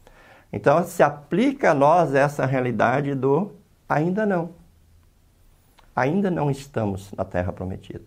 Então, 0.52 0.84
se 0.84 1.02
aplica 1.02 1.70
a 1.70 1.74
nós 1.74 2.14
essa 2.14 2.44
realidade 2.44 3.14
do 3.14 3.52
ainda 3.88 4.26
não. 4.26 4.50
Ainda 5.96 6.30
não 6.30 6.50
estamos 6.50 7.10
na 7.12 7.24
terra 7.24 7.52
prometida. 7.52 8.04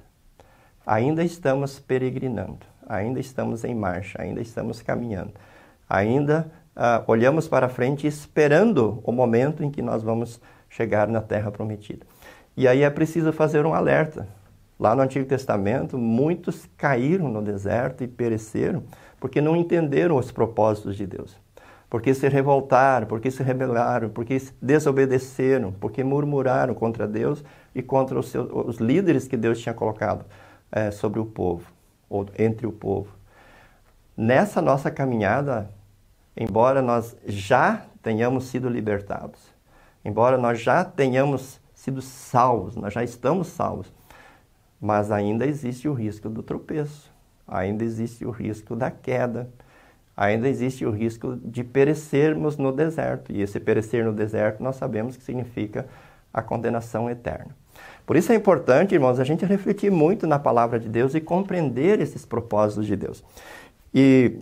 Ainda 0.86 1.24
estamos 1.24 1.80
peregrinando, 1.80 2.60
ainda 2.88 3.20
estamos 3.20 3.64
em 3.64 3.74
marcha, 3.74 4.22
ainda 4.22 4.40
estamos 4.42 4.82
caminhando. 4.82 5.34
Ainda 5.90 6.52
uh, 6.76 7.04
olhamos 7.08 7.48
para 7.48 7.68
frente 7.68 8.06
esperando 8.06 9.02
o 9.04 9.12
momento 9.12 9.64
em 9.64 9.72
que 9.72 9.82
nós 9.82 10.04
vamos 10.04 10.40
chegar 10.70 11.08
na 11.08 11.22
terra 11.22 11.52
prometida. 11.52 12.06
E 12.56 12.68
aí 12.68 12.84
é 12.84 12.90
preciso 12.90 13.34
fazer 13.34 13.66
um 13.66 13.74
alerta. 13.74 14.28
Lá 14.80 14.96
no 14.96 15.02
Antigo 15.02 15.26
Testamento, 15.26 15.98
muitos 15.98 16.68
caíram 16.78 17.30
no 17.30 17.42
deserto 17.42 18.04
e 18.04 18.08
pereceram 18.08 18.84
porque 19.20 19.42
não 19.42 19.56
entenderam 19.56 20.18
os 20.18 20.32
propósitos 20.32 20.96
de 20.96 21.08
Deus. 21.08 21.36
Porque 21.96 22.14
se 22.14 22.28
revoltaram, 22.28 23.08
porque 23.08 23.32
se 23.32 23.42
rebelaram, 23.42 24.10
porque 24.10 24.38
desobedeceram, 24.62 25.72
porque 25.72 26.04
murmuraram 26.04 26.74
contra 26.74 27.08
Deus 27.08 27.42
e 27.74 27.82
contra 27.82 28.20
os, 28.20 28.28
seus, 28.28 28.50
os 28.52 28.80
líderes 28.80 29.30
que 29.30 29.38
Deus 29.38 29.62
tinha 29.62 29.74
colocado 29.74 30.26
é, 30.70 30.92
sobre 30.92 31.22
o 31.22 31.26
povo, 31.26 31.72
ou 32.10 32.26
entre 32.38 32.68
o 32.68 32.72
povo. 32.74 33.16
Nessa 34.18 34.62
nossa 34.62 34.92
caminhada, 34.92 35.70
embora 36.36 36.82
nós 36.82 37.16
já 37.26 37.86
tenhamos 38.04 38.44
sido 38.48 38.68
libertados, 38.68 39.40
embora 40.04 40.38
nós 40.38 40.60
já 40.60 40.84
tenhamos 40.84 41.62
sido 41.74 42.02
salvos, 42.02 42.76
nós 42.76 42.92
já 42.94 43.06
estamos 43.06 43.48
salvos, 43.48 43.90
mas 44.82 45.12
ainda 45.12 45.46
existe 45.46 45.88
o 45.88 45.94
risco 45.94 46.28
do 46.28 46.44
tropeço, 46.44 47.10
ainda 47.48 47.86
existe 47.86 48.26
o 48.26 48.32
risco 48.32 48.76
da 48.76 48.92
queda, 48.92 49.50
ainda 50.16 50.48
existe 50.48 50.86
o 50.86 50.92
risco 50.92 51.38
de 51.44 51.64
perecermos 51.64 52.58
no 52.58 52.72
deserto. 52.72 53.32
E 53.32 53.42
esse 53.42 53.60
perecer 53.60 54.06
no 54.06 54.14
deserto 54.14 54.64
nós 54.64 54.76
sabemos 54.76 55.18
que 55.18 55.24
significa 55.24 55.86
a 56.34 56.42
condenação 56.42 57.10
eterna. 57.10 57.56
Por 58.06 58.16
isso 58.16 58.32
é 58.32 58.36
importante, 58.36 58.94
irmãos, 58.94 59.20
a 59.20 59.24
gente 59.24 59.46
refletir 59.46 59.92
muito 59.92 60.28
na 60.28 60.38
palavra 60.38 60.80
de 60.80 60.88
Deus 60.88 61.16
e 61.16 61.22
compreender 61.22 62.00
esses 62.00 62.26
propósitos 62.26 62.86
de 62.86 62.96
Deus. 62.96 63.24
E, 63.94 64.40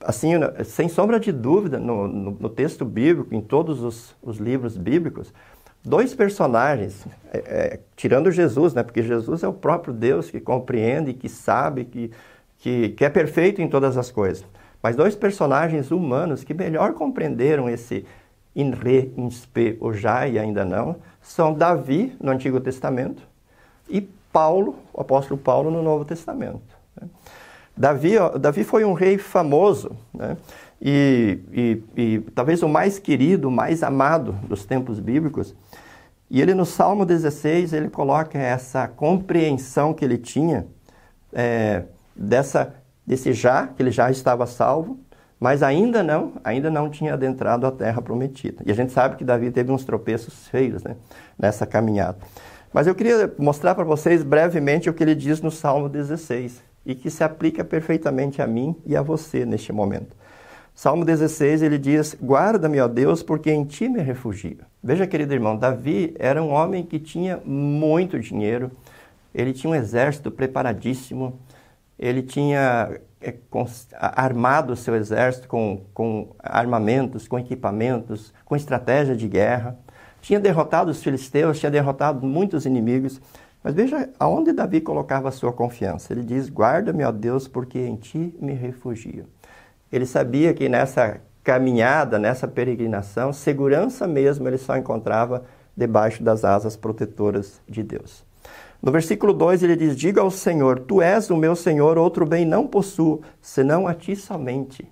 assim, 0.00 0.32
sem 0.64 0.88
sombra 0.88 1.20
de 1.20 1.30
dúvida, 1.30 1.78
no, 1.78 2.08
no, 2.08 2.30
no 2.32 2.48
texto 2.48 2.84
bíblico, 2.84 3.34
em 3.34 3.40
todos 3.40 3.82
os, 3.82 4.16
os 4.22 4.38
livros 4.38 4.76
bíblicos, 4.76 5.32
dois 5.84 6.14
personagens, 6.14 7.06
é, 7.32 7.38
é, 7.38 7.80
tirando 7.94 8.30
Jesus, 8.30 8.74
né? 8.74 8.82
Porque 8.82 9.02
Jesus 9.02 9.42
é 9.42 9.48
o 9.48 9.52
próprio 9.52 9.92
Deus 9.92 10.30
que 10.30 10.40
compreende, 10.40 11.12
que 11.12 11.28
sabe, 11.28 11.84
que, 11.84 12.10
que, 12.58 12.88
que 12.90 13.04
é 13.04 13.10
perfeito 13.10 13.62
em 13.62 13.68
todas 13.68 13.96
as 13.96 14.10
coisas. 14.10 14.44
Mas 14.82 14.96
dois 14.96 15.14
personagens 15.14 15.90
humanos 15.90 16.42
que 16.42 16.52
melhor 16.52 16.94
compreenderam 16.94 17.68
esse 17.68 18.04
in 18.54 18.70
re, 18.70 19.12
in 19.16 19.30
spe, 19.30 19.78
o 19.80 19.92
já 19.92 20.26
e 20.26 20.38
ainda 20.38 20.64
não, 20.64 20.96
são 21.20 21.54
Davi 21.54 22.14
no 22.20 22.30
Antigo 22.30 22.60
Testamento 22.60 23.22
e 23.88 24.00
Paulo, 24.32 24.76
o 24.92 25.00
apóstolo 25.00 25.38
Paulo 25.38 25.70
no 25.70 25.82
Novo 25.82 26.04
Testamento. 26.04 26.60
Né? 27.00 27.08
Davi, 27.76 28.12
Davi 28.40 28.64
foi 28.64 28.84
um 28.84 28.92
rei 28.92 29.16
famoso, 29.16 29.96
né? 30.12 30.36
e, 30.80 31.38
e, 31.52 31.82
e, 31.96 32.20
talvez 32.34 32.62
o 32.62 32.68
mais 32.68 32.98
querido, 32.98 33.48
o 33.48 33.50
mais 33.50 33.82
amado 33.82 34.32
dos 34.46 34.64
tempos 34.64 34.98
bíblicos. 34.98 35.54
E 36.30 36.40
ele 36.40 36.54
no 36.54 36.64
Salmo 36.64 37.04
16, 37.04 37.72
ele 37.72 37.88
coloca 37.88 38.38
essa 38.38 38.88
compreensão 38.88 39.92
que 39.94 40.04
ele 40.04 40.18
tinha 40.18 40.66
é, 41.32 41.84
dessa, 42.16 42.74
desse 43.12 43.32
já, 43.34 43.66
que 43.66 43.82
ele 43.82 43.90
já 43.90 44.10
estava 44.10 44.46
salvo, 44.46 44.98
mas 45.38 45.62
ainda 45.62 46.02
não, 46.02 46.32
ainda 46.42 46.70
não 46.70 46.88
tinha 46.88 47.12
adentrado 47.12 47.66
a 47.66 47.70
terra 47.70 48.00
prometida. 48.00 48.62
E 48.64 48.70
a 48.70 48.74
gente 48.74 48.90
sabe 48.92 49.16
que 49.16 49.24
Davi 49.24 49.50
teve 49.50 49.70
uns 49.70 49.84
tropeços 49.84 50.48
feios 50.48 50.82
né, 50.82 50.96
nessa 51.38 51.66
caminhada. 51.66 52.16
Mas 52.72 52.86
eu 52.86 52.94
queria 52.94 53.30
mostrar 53.38 53.74
para 53.74 53.84
vocês 53.84 54.22
brevemente 54.22 54.88
o 54.88 54.94
que 54.94 55.02
ele 55.02 55.14
diz 55.14 55.42
no 55.42 55.50
Salmo 55.50 55.90
16 55.90 56.62
e 56.86 56.94
que 56.94 57.10
se 57.10 57.22
aplica 57.22 57.62
perfeitamente 57.62 58.40
a 58.40 58.46
mim 58.46 58.74
e 58.86 58.96
a 58.96 59.02
você 59.02 59.44
neste 59.44 59.72
momento. 59.72 60.16
Salmo 60.74 61.04
16, 61.04 61.60
ele 61.60 61.76
diz: 61.76 62.16
Guarda-me, 62.22 62.80
ó 62.80 62.88
Deus, 62.88 63.22
porque 63.22 63.52
em 63.52 63.62
ti 63.64 63.90
me 63.90 64.00
refugio. 64.00 64.60
Veja, 64.82 65.06
querido 65.06 65.34
irmão, 65.34 65.54
Davi 65.54 66.14
era 66.18 66.42
um 66.42 66.50
homem 66.50 66.82
que 66.82 66.98
tinha 66.98 67.42
muito 67.44 68.18
dinheiro, 68.18 68.70
ele 69.34 69.52
tinha 69.52 69.70
um 69.70 69.74
exército 69.74 70.30
preparadíssimo, 70.30 71.38
ele 71.98 72.22
tinha 72.22 73.00
é, 73.20 73.34
armado 73.92 74.72
o 74.72 74.76
seu 74.76 74.96
exército 74.96 75.46
com, 75.46 75.82
com 75.94 76.34
armamentos, 76.38 77.28
com 77.28 77.38
equipamentos, 77.38 78.32
com 78.44 78.56
estratégia 78.56 79.14
de 79.14 79.28
guerra, 79.28 79.78
tinha 80.20 80.40
derrotado 80.40 80.90
os 80.90 81.02
filisteus, 81.02 81.58
tinha 81.58 81.70
derrotado 81.70 82.24
muitos 82.26 82.64
inimigos. 82.64 83.20
Mas 83.62 83.74
veja 83.74 84.08
aonde 84.18 84.52
Davi 84.52 84.80
colocava 84.80 85.28
a 85.28 85.32
sua 85.32 85.52
confiança. 85.52 86.12
Ele 86.12 86.22
diz: 86.22 86.48
Guarda-me, 86.48 87.04
ó 87.04 87.12
Deus, 87.12 87.46
porque 87.46 87.78
em 87.78 87.96
ti 87.96 88.34
me 88.40 88.52
refugio. 88.52 89.26
Ele 89.90 90.06
sabia 90.06 90.54
que 90.54 90.68
nessa 90.68 91.20
caminhada, 91.44 92.18
nessa 92.18 92.48
peregrinação, 92.48 93.32
segurança 93.32 94.06
mesmo 94.06 94.48
ele 94.48 94.58
só 94.58 94.76
encontrava 94.76 95.44
debaixo 95.76 96.22
das 96.22 96.44
asas 96.44 96.76
protetoras 96.76 97.60
de 97.68 97.82
Deus. 97.82 98.24
No 98.82 98.90
versículo 98.90 99.32
2 99.32 99.62
ele 99.62 99.76
diz: 99.76 99.96
Diga 99.96 100.20
ao 100.20 100.30
Senhor: 100.30 100.80
Tu 100.80 101.00
és 101.00 101.30
o 101.30 101.36
meu 101.36 101.54
Senhor, 101.54 101.96
outro 101.96 102.26
bem 102.26 102.44
não 102.44 102.66
possuo, 102.66 103.22
senão 103.40 103.86
a 103.86 103.94
ti 103.94 104.16
somente. 104.16 104.90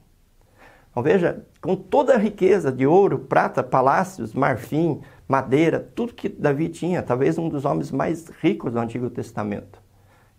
Então 0.90 1.02
veja, 1.02 1.44
com 1.60 1.74
toda 1.74 2.14
a 2.14 2.18
riqueza 2.18 2.70
de 2.70 2.86
ouro, 2.86 3.18
prata, 3.18 3.62
palácios, 3.62 4.32
marfim, 4.32 5.00
madeira, 5.26 5.80
tudo 5.94 6.14
que 6.14 6.28
Davi 6.28 6.68
tinha, 6.68 7.02
talvez 7.02 7.36
um 7.38 7.48
dos 7.48 7.64
homens 7.64 7.90
mais 7.90 8.28
ricos 8.40 8.72
do 8.72 8.78
Antigo 8.78 9.10
Testamento. 9.10 9.80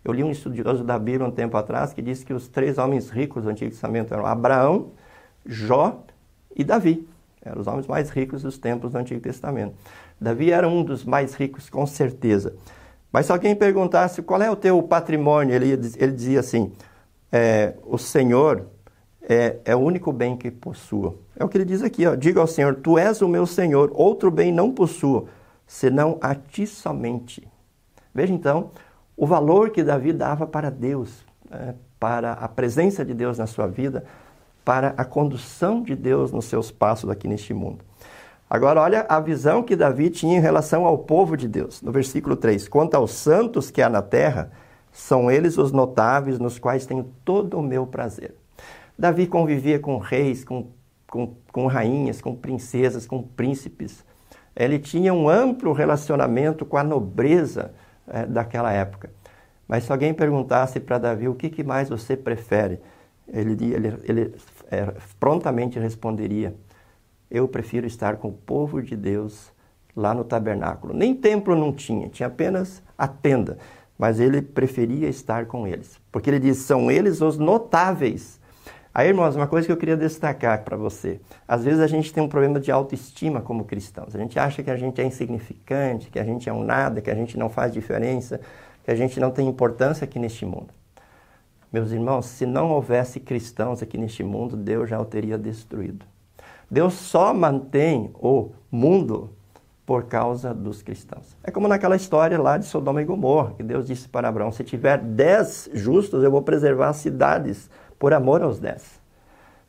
Eu 0.04 0.12
li 0.12 0.24
um 0.24 0.30
estudioso 0.30 0.82
da 0.82 0.98
Bíblia 0.98 1.26
um 1.26 1.30
tempo 1.30 1.56
atrás 1.56 1.92
que 1.92 2.02
disse 2.02 2.24
que 2.24 2.34
os 2.34 2.48
três 2.48 2.76
homens 2.76 3.08
ricos 3.08 3.44
do 3.44 3.50
Antigo 3.50 3.70
Testamento 3.70 4.12
eram 4.12 4.26
Abraão, 4.26 4.90
Jó 5.46 6.04
e 6.56 6.64
Davi. 6.64 7.06
Eram 7.40 7.60
os 7.60 7.66
homens 7.66 7.86
mais 7.86 8.10
ricos 8.10 8.42
dos 8.42 8.58
tempos 8.58 8.92
do 8.92 8.98
Antigo 8.98 9.20
Testamento. 9.20 9.74
Davi 10.20 10.50
era 10.50 10.68
um 10.68 10.82
dos 10.82 11.04
mais 11.04 11.34
ricos, 11.34 11.70
com 11.70 11.86
certeza. 11.86 12.54
Mas 13.12 13.26
se 13.26 13.32
alguém 13.32 13.54
perguntasse 13.54 14.22
qual 14.22 14.40
é 14.40 14.50
o 14.50 14.56
teu 14.56 14.82
patrimônio, 14.82 15.54
ele, 15.54 15.72
ele 15.72 16.12
dizia 16.12 16.40
assim: 16.40 16.72
é, 17.30 17.74
o 17.84 17.98
Senhor 17.98 18.66
é, 19.22 19.58
é, 19.64 19.76
o 19.76 19.78
único 19.78 20.12
bem 20.12 20.36
que 20.36 20.50
possuo. 20.50 21.18
É 21.38 21.44
o 21.44 21.48
que 21.48 21.58
ele 21.58 21.64
diz 21.64 21.82
aqui: 21.82 22.06
ó, 22.06 22.14
diga 22.14 22.40
ao 22.40 22.46
Senhor, 22.46 22.76
tu 22.76 22.98
és 22.98 23.20
o 23.20 23.28
meu 23.28 23.46
Senhor, 23.46 23.90
outro 23.94 24.30
bem 24.30 24.50
não 24.50 24.72
possuo, 24.72 25.28
senão 25.66 26.18
a 26.20 26.34
ti 26.34 26.66
somente. 26.66 27.46
Veja 28.14 28.32
então 28.32 28.70
o 29.16 29.26
valor 29.26 29.70
que 29.70 29.82
Davi 29.82 30.12
dava 30.12 30.46
para 30.46 30.70
Deus, 30.70 31.24
né? 31.50 31.74
para 32.00 32.32
a 32.32 32.48
presença 32.48 33.04
de 33.04 33.14
Deus 33.14 33.38
na 33.38 33.46
sua 33.46 33.66
vida, 33.66 34.04
para 34.64 34.94
a 34.96 35.04
condução 35.04 35.82
de 35.82 35.94
Deus 35.94 36.32
nos 36.32 36.46
seus 36.46 36.70
passos 36.70 37.08
aqui 37.08 37.28
neste 37.28 37.54
mundo. 37.54 37.84
Agora, 38.52 38.82
olha 38.82 39.06
a 39.08 39.18
visão 39.18 39.62
que 39.62 39.74
Davi 39.74 40.10
tinha 40.10 40.36
em 40.36 40.40
relação 40.40 40.84
ao 40.84 40.98
povo 40.98 41.38
de 41.38 41.48
Deus. 41.48 41.80
No 41.80 41.90
versículo 41.90 42.36
3: 42.36 42.68
Quanto 42.68 42.94
aos 42.94 43.12
santos 43.12 43.70
que 43.70 43.80
há 43.80 43.88
na 43.88 44.02
terra, 44.02 44.52
são 44.92 45.30
eles 45.30 45.56
os 45.56 45.72
notáveis 45.72 46.38
nos 46.38 46.58
quais 46.58 46.84
tenho 46.84 47.10
todo 47.24 47.58
o 47.58 47.62
meu 47.62 47.86
prazer. 47.86 48.34
Davi 48.98 49.26
convivia 49.26 49.78
com 49.78 49.96
reis, 49.96 50.44
com, 50.44 50.66
com, 51.08 51.34
com 51.50 51.66
rainhas, 51.66 52.20
com 52.20 52.36
princesas, 52.36 53.06
com 53.06 53.22
príncipes. 53.22 54.04
Ele 54.54 54.78
tinha 54.78 55.14
um 55.14 55.30
amplo 55.30 55.72
relacionamento 55.72 56.66
com 56.66 56.76
a 56.76 56.84
nobreza 56.84 57.72
é, 58.06 58.26
daquela 58.26 58.70
época. 58.70 59.10
Mas 59.66 59.84
se 59.84 59.92
alguém 59.92 60.12
perguntasse 60.12 60.78
para 60.78 60.98
Davi 60.98 61.26
o 61.26 61.34
que, 61.34 61.48
que, 61.48 61.64
mais 61.64 61.88
você 61.88 62.18
prefere, 62.18 62.78
ele, 63.26 63.52
ele, 63.72 63.96
ele 64.04 64.34
é, 64.70 64.92
prontamente 65.18 65.78
responderia: 65.78 66.54
Eu 67.32 67.48
prefiro 67.48 67.86
estar 67.86 68.18
com 68.18 68.28
o 68.28 68.32
povo 68.32 68.80
de 68.80 68.94
Deus 68.94 69.50
lá 69.96 70.14
no 70.14 70.22
tabernáculo. 70.22 70.94
Nem 70.94 71.14
templo 71.14 71.56
não 71.56 71.72
tinha, 71.72 72.08
tinha 72.08 72.28
apenas 72.28 72.82
a 72.96 73.08
tenda 73.08 73.58
mas 74.02 74.18
ele 74.18 74.42
preferia 74.42 75.08
estar 75.08 75.46
com 75.46 75.64
eles, 75.64 76.00
porque 76.10 76.28
ele 76.28 76.40
diz: 76.40 76.58
são 76.58 76.90
eles 76.90 77.20
os 77.20 77.38
notáveis. 77.38 78.40
Aí, 78.92 79.06
irmãos, 79.06 79.36
uma 79.36 79.46
coisa 79.46 79.64
que 79.64 79.72
eu 79.72 79.76
queria 79.76 79.96
destacar 79.96 80.64
para 80.64 80.76
você: 80.76 81.20
às 81.46 81.64
vezes 81.64 81.78
a 81.78 81.86
gente 81.86 82.12
tem 82.12 82.20
um 82.20 82.28
problema 82.28 82.58
de 82.58 82.72
autoestima 82.72 83.40
como 83.40 83.64
cristãos, 83.64 84.16
a 84.16 84.18
gente 84.18 84.36
acha 84.40 84.60
que 84.60 84.72
a 84.72 84.76
gente 84.76 85.00
é 85.00 85.04
insignificante, 85.04 86.10
que 86.10 86.18
a 86.18 86.24
gente 86.24 86.48
é 86.48 86.52
um 86.52 86.64
nada, 86.64 87.00
que 87.00 87.12
a 87.12 87.14
gente 87.14 87.38
não 87.38 87.48
faz 87.48 87.72
diferença, 87.72 88.40
que 88.82 88.90
a 88.90 88.96
gente 88.96 89.20
não 89.20 89.30
tem 89.30 89.46
importância 89.46 90.04
aqui 90.04 90.18
neste 90.18 90.44
mundo. 90.44 90.74
Meus 91.72 91.92
irmãos, 91.92 92.26
se 92.26 92.44
não 92.44 92.72
houvesse 92.72 93.20
cristãos 93.20 93.84
aqui 93.84 93.96
neste 93.96 94.24
mundo, 94.24 94.56
Deus 94.56 94.90
já 94.90 95.00
o 95.00 95.04
teria 95.04 95.38
destruído. 95.38 96.11
Deus 96.72 96.94
só 96.94 97.34
mantém 97.34 98.10
o 98.14 98.50
mundo 98.70 99.28
por 99.84 100.04
causa 100.04 100.54
dos 100.54 100.80
cristãos. 100.80 101.36
É 101.44 101.50
como 101.50 101.68
naquela 101.68 101.94
história 101.94 102.40
lá 102.40 102.56
de 102.56 102.64
Sodoma 102.64 103.02
e 103.02 103.04
Gomorra, 103.04 103.52
que 103.52 103.62
Deus 103.62 103.86
disse 103.86 104.08
para 104.08 104.26
Abraão: 104.26 104.50
se 104.50 104.64
tiver 104.64 104.96
dez 104.96 105.68
justos, 105.74 106.24
eu 106.24 106.30
vou 106.30 106.40
preservar 106.40 106.88
as 106.88 106.96
cidades 106.96 107.68
por 107.98 108.14
amor 108.14 108.40
aos 108.40 108.58
dez. 108.58 108.98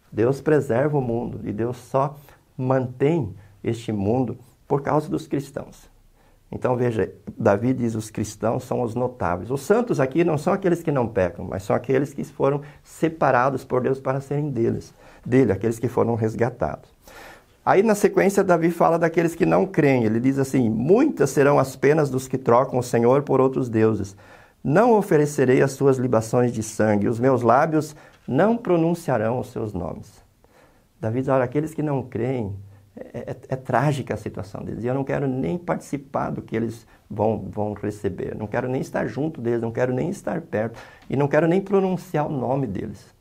Deus 0.10 0.39
preserva 0.39 0.98
o 0.98 1.01
mundo 1.01 1.41
e 1.43 1.51
Deus 1.51 1.75
só 1.75 2.15
mantém 2.57 3.36
este 3.62 3.91
mundo 3.91 4.38
por 4.65 4.81
causa 4.81 5.10
dos 5.10 5.27
cristãos. 5.27 5.91
Então 6.50 6.77
veja, 6.77 7.12
Davi 7.38 7.74
diz: 7.74 7.95
os 7.95 8.10
cristãos 8.10 8.63
são 8.63 8.81
os 8.81 8.95
notáveis. 8.95 9.51
Os 9.51 9.60
santos 9.60 10.00
aqui 10.00 10.24
não 10.24 10.38
são 10.38 10.53
aqueles 10.53 10.81
que 10.81 10.91
não 10.91 11.05
pecam, 11.07 11.43
mas 11.50 11.63
são 11.63 11.75
aqueles 11.75 12.13
que 12.13 12.24
foram 12.24 12.62
separados 12.81 13.65
por 13.65 13.81
Deus 13.81 14.00
para 14.00 14.22
serem 14.22 14.51
deles, 14.51 14.93
dele, 15.25 15.51
aqueles 15.51 15.79
que 15.79 15.89
foram 15.89 16.15
resgatados. 16.15 16.93
Aí 17.65 17.82
na 17.82 17.96
sequência, 17.96 18.43
Davi 18.43 18.72
fala 18.72 19.00
daqueles 19.00 19.36
que 19.36 19.46
não 19.46 19.65
creem. 19.65 20.03
Ele 20.03 20.20
diz 20.20 20.38
assim: 20.38 20.70
Muitas 20.70 21.29
serão 21.29 21.58
as 21.58 21.75
penas 21.75 22.10
dos 22.10 22.27
que 22.27 22.38
trocam 22.38 22.79
o 22.79 22.84
Senhor 22.84 23.24
por 23.24 23.39
outros 23.39 23.70
deuses. 23.70 24.15
Não 24.63 24.93
oferecerei 24.93 25.62
as 25.62 25.72
suas 25.72 25.98
libações 25.98 26.51
de 26.51 26.63
sangue, 26.63 27.08
os 27.08 27.20
meus 27.20 27.41
lábios 27.41 27.96
não 28.27 28.58
pronunciarão 28.58 29.39
os 29.39 29.51
seus 29.51 29.74
nomes. 29.74 30.24
Davi 31.00 31.22
diz: 31.22 31.29
Olha, 31.29 31.43
aqueles 31.43 31.74
que 31.74 31.82
não 31.82 32.03
creem, 32.03 32.53
é, 32.96 33.32
é, 33.32 33.36
é, 33.50 33.55
trágica 33.55 34.13
a 34.13 34.17
situação 34.17 34.62
deles. 34.62 34.84
E 34.84 34.88
eu 34.88 34.93
não 34.93 35.03
quero 35.03 35.27
nem 35.27 35.58
participar 35.58 36.29
do 36.32 36.41
que 36.41 36.55
eles 36.55 36.86
vão, 37.10 37.48
vão 37.50 37.74
receber. 37.74 38.36
Não 38.36 38.46
quero 38.46 38.67
nem 38.67 38.82
estar 38.82 39.08
junto 39.08 39.41
deles, 39.41 39.62
não 39.62 39.72
quero 39.72 39.93
nem 39.93 40.10
estar 40.10 40.41
perto. 40.41 40.79
E 41.10 41.15
não 41.15 41.27
quero 41.27 41.48
nem 41.48 41.62
pronunciar 41.62 42.27
o 42.27 42.32
nome 42.32 42.67
deles. 42.67 43.13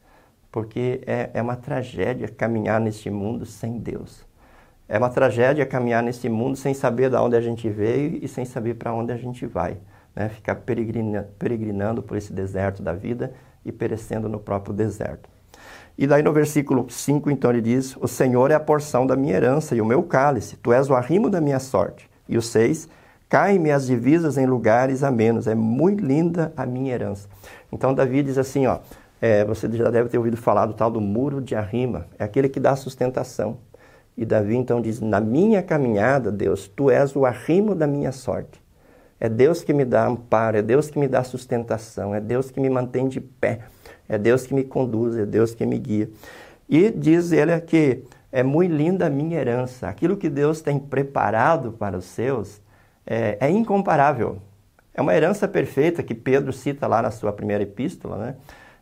Porque 0.50 1.00
é, 1.06 1.30
é 1.32 1.40
uma 1.40 1.56
tragédia 1.56 2.28
caminhar 2.28 2.80
neste 2.80 3.08
mundo 3.08 3.46
sem 3.46 3.78
Deus. 3.78 4.31
É 4.92 4.98
uma 4.98 5.08
tragédia 5.08 5.64
caminhar 5.64 6.02
nesse 6.02 6.28
mundo 6.28 6.54
sem 6.54 6.74
saber 6.74 7.08
de 7.08 7.16
onde 7.16 7.34
a 7.34 7.40
gente 7.40 7.66
veio 7.66 8.18
e 8.20 8.28
sem 8.28 8.44
saber 8.44 8.74
para 8.74 8.92
onde 8.92 9.10
a 9.10 9.16
gente 9.16 9.46
vai. 9.46 9.78
Né? 10.14 10.28
Ficar 10.28 10.54
peregrina, 10.56 11.30
peregrinando 11.38 12.02
por 12.02 12.14
esse 12.14 12.30
deserto 12.30 12.82
da 12.82 12.92
vida 12.92 13.32
e 13.64 13.72
perecendo 13.72 14.28
no 14.28 14.38
próprio 14.38 14.74
deserto. 14.74 15.30
E 15.96 16.06
daí 16.06 16.22
no 16.22 16.30
versículo 16.30 16.90
5, 16.90 17.30
então, 17.30 17.50
ele 17.50 17.62
diz: 17.62 17.96
O 18.02 18.06
Senhor 18.06 18.50
é 18.50 18.54
a 18.54 18.60
porção 18.60 19.06
da 19.06 19.16
minha 19.16 19.34
herança 19.34 19.74
e 19.74 19.80
o 19.80 19.86
meu 19.86 20.02
cálice, 20.02 20.58
tu 20.58 20.74
és 20.74 20.90
o 20.90 20.94
arrimo 20.94 21.30
da 21.30 21.40
minha 21.40 21.58
sorte. 21.58 22.10
E 22.28 22.36
o 22.36 22.42
6, 22.42 22.86
caem-me 23.30 23.70
as 23.70 23.86
divisas 23.86 24.36
em 24.36 24.44
lugares 24.44 25.02
amenos, 25.02 25.46
é 25.46 25.54
muito 25.54 26.04
linda 26.04 26.52
a 26.54 26.66
minha 26.66 26.92
herança. 26.92 27.30
Então, 27.72 27.94
Davi 27.94 28.22
diz 28.22 28.36
assim: 28.36 28.66
ó, 28.66 28.80
é, 29.22 29.42
você 29.42 29.70
já 29.72 29.88
deve 29.88 30.10
ter 30.10 30.18
ouvido 30.18 30.36
falar 30.36 30.66
do 30.66 30.74
tal 30.74 30.90
do 30.90 31.00
muro 31.00 31.40
de 31.40 31.54
arrima, 31.54 32.08
é 32.18 32.24
aquele 32.24 32.50
que 32.50 32.60
dá 32.60 32.76
sustentação. 32.76 33.56
E 34.22 34.24
Davi 34.24 34.54
então 34.54 34.80
diz: 34.80 35.00
Na 35.00 35.20
minha 35.20 35.60
caminhada, 35.64 36.30
Deus, 36.30 36.68
tu 36.68 36.88
és 36.88 37.16
o 37.16 37.26
arrimo 37.26 37.74
da 37.74 37.88
minha 37.88 38.12
sorte. 38.12 38.62
É 39.18 39.28
Deus 39.28 39.64
que 39.64 39.72
me 39.72 39.84
dá 39.84 40.06
amparo, 40.06 40.56
é 40.56 40.62
Deus 40.62 40.88
que 40.88 40.96
me 40.96 41.08
dá 41.08 41.24
sustentação, 41.24 42.14
é 42.14 42.20
Deus 42.20 42.48
que 42.48 42.60
me 42.60 42.70
mantém 42.70 43.08
de 43.08 43.20
pé, 43.20 43.62
é 44.08 44.16
Deus 44.16 44.46
que 44.46 44.54
me 44.54 44.62
conduz, 44.62 45.16
é 45.16 45.26
Deus 45.26 45.56
que 45.56 45.66
me 45.66 45.76
guia. 45.76 46.08
E 46.68 46.88
diz 46.88 47.32
ele 47.32 47.60
que 47.62 48.04
é 48.30 48.44
muito 48.44 48.72
linda 48.72 49.06
a 49.06 49.10
minha 49.10 49.40
herança. 49.40 49.88
Aquilo 49.88 50.16
que 50.16 50.30
Deus 50.30 50.60
tem 50.60 50.78
preparado 50.78 51.72
para 51.72 51.98
os 51.98 52.04
seus 52.04 52.62
é, 53.04 53.36
é 53.40 53.50
incomparável. 53.50 54.38
É 54.94 55.02
uma 55.02 55.16
herança 55.16 55.48
perfeita 55.48 56.00
que 56.00 56.14
Pedro 56.14 56.52
cita 56.52 56.86
lá 56.86 57.02
na 57.02 57.10
sua 57.10 57.32
primeira 57.32 57.64
epístola, 57.64 58.18
né? 58.18 58.36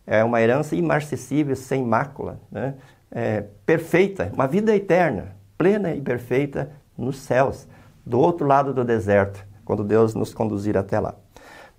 É 0.07 0.23
uma 0.23 0.41
herança 0.43 0.77
imarcessível, 0.77 1.57
sem 1.57 1.83
mácula, 1.83 2.39
né? 2.53 2.75
É, 3.11 3.45
perfeita, 3.67 4.31
uma 4.33 4.47
vida 4.47 4.75
eterna, 4.75 5.37
plena 5.59 5.95
e 5.95 6.01
perfeita 6.01 6.71
nos 6.97 7.19
céus, 7.19 7.67
do 8.05 8.19
outro 8.19 8.47
lado 8.47 8.73
do 8.73 8.85
deserto, 8.85 9.45
quando 9.65 9.85
Deus 9.85 10.15
nos 10.15 10.33
conduzir 10.33 10.77
até 10.77 10.99
lá. 10.99 11.15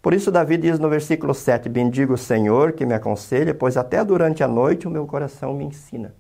Por 0.01 0.13
isso, 0.13 0.31
Davi 0.31 0.57
diz 0.57 0.79
no 0.79 0.89
versículo 0.89 1.33
7: 1.33 1.69
Bendigo 1.69 2.13
o 2.13 2.17
Senhor 2.17 2.71
que 2.71 2.85
me 2.85 2.93
aconselha, 2.93 3.53
pois 3.53 3.77
até 3.77 4.03
durante 4.03 4.43
a 4.43 4.47
noite 4.47 4.87
o 4.87 4.91
meu 4.91 5.05
coração 5.05 5.53
me 5.53 5.65
ensina. 5.65 6.13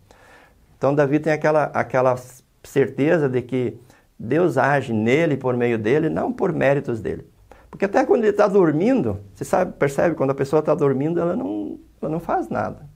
Então, 0.77 0.93
Davi 0.93 1.19
tem 1.19 1.33
aquela, 1.33 1.63
aquela 1.65 2.15
certeza 2.63 3.27
de 3.27 3.41
que 3.41 3.79
Deus 4.17 4.57
age 4.57 4.93
nele, 4.93 5.35
por 5.35 5.57
meio 5.57 5.79
dele, 5.79 6.09
não 6.09 6.31
por 6.31 6.53
méritos 6.53 6.99
dele. 6.99 7.25
Porque 7.71 7.85
até 7.85 8.05
quando 8.05 8.23
ele 8.23 8.31
está 8.31 8.47
dormindo, 8.47 9.19
você 9.33 9.43
sabe, 9.43 9.73
percebe, 9.73 10.13
quando 10.15 10.31
a 10.31 10.35
pessoa 10.35 10.59
está 10.59 10.75
dormindo, 10.75 11.19
ela 11.19 11.35
não, 11.35 11.79
ela 12.01 12.11
não 12.11 12.19
faz 12.19 12.49
nada. 12.49 12.90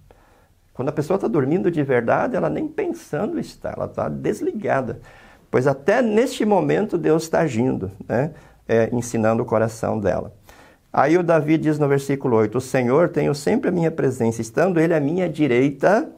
Quando 0.75 0.89
a 0.89 0.91
pessoa 0.91 1.15
está 1.15 1.27
dormindo 1.27 1.71
de 1.71 1.81
verdade, 1.81 2.35
ela 2.35 2.49
nem 2.49 2.67
pensando 2.67 3.39
está, 3.39 3.73
ela 3.75 3.85
está 3.85 4.09
desligada. 4.09 4.99
Pois 5.49 5.67
até 5.67 6.01
neste 6.01 6.43
momento 6.43 6.97
Deus 6.97 7.23
está 7.23 7.39
agindo, 7.39 7.89
né? 8.07 8.31
É, 8.67 8.89
ensinando 8.91 9.41
o 9.41 9.45
coração 9.45 9.99
dela. 9.99 10.33
Aí 10.91 11.17
o 11.17 11.23
Davi 11.23 11.57
diz 11.57 11.79
no 11.79 11.87
versículo 11.87 12.35
8: 12.35 12.57
O 12.57 12.61
Senhor 12.61 13.09
tenho 13.09 13.33
sempre 13.33 13.69
a 13.69 13.71
minha 13.71 13.89
presença, 13.89 14.41
estando 14.41 14.79
Ele 14.79 14.93
à 14.93 14.99
minha 14.99 15.29
direita, 15.29 16.09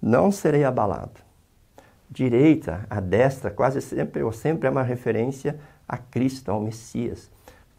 não 0.00 0.32
serei 0.32 0.64
abalado. 0.64 1.20
Direita, 2.10 2.86
a 2.88 3.00
destra, 3.00 3.50
quase 3.50 3.82
sempre 3.82 4.22
ou 4.22 4.32
sempre 4.32 4.66
é 4.66 4.70
uma 4.70 4.82
referência 4.82 5.58
a 5.86 5.98
Cristo, 5.98 6.50
ao 6.50 6.60
Messias. 6.60 7.30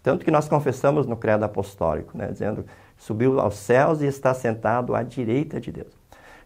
Tanto 0.03 0.23
que 0.23 0.31
nós 0.31 0.47
confessamos 0.47 1.07
no 1.07 1.17
credo 1.17 1.45
apostólico, 1.45 2.17
né, 2.17 2.27
dizendo 2.31 2.65
subiu 2.99 3.39
aos 3.39 3.55
céus 3.55 4.01
e 4.01 4.05
está 4.05 4.33
sentado 4.33 4.93
à 4.93 5.01
direita 5.01 5.59
de 5.59 5.71
Deus. 5.71 5.97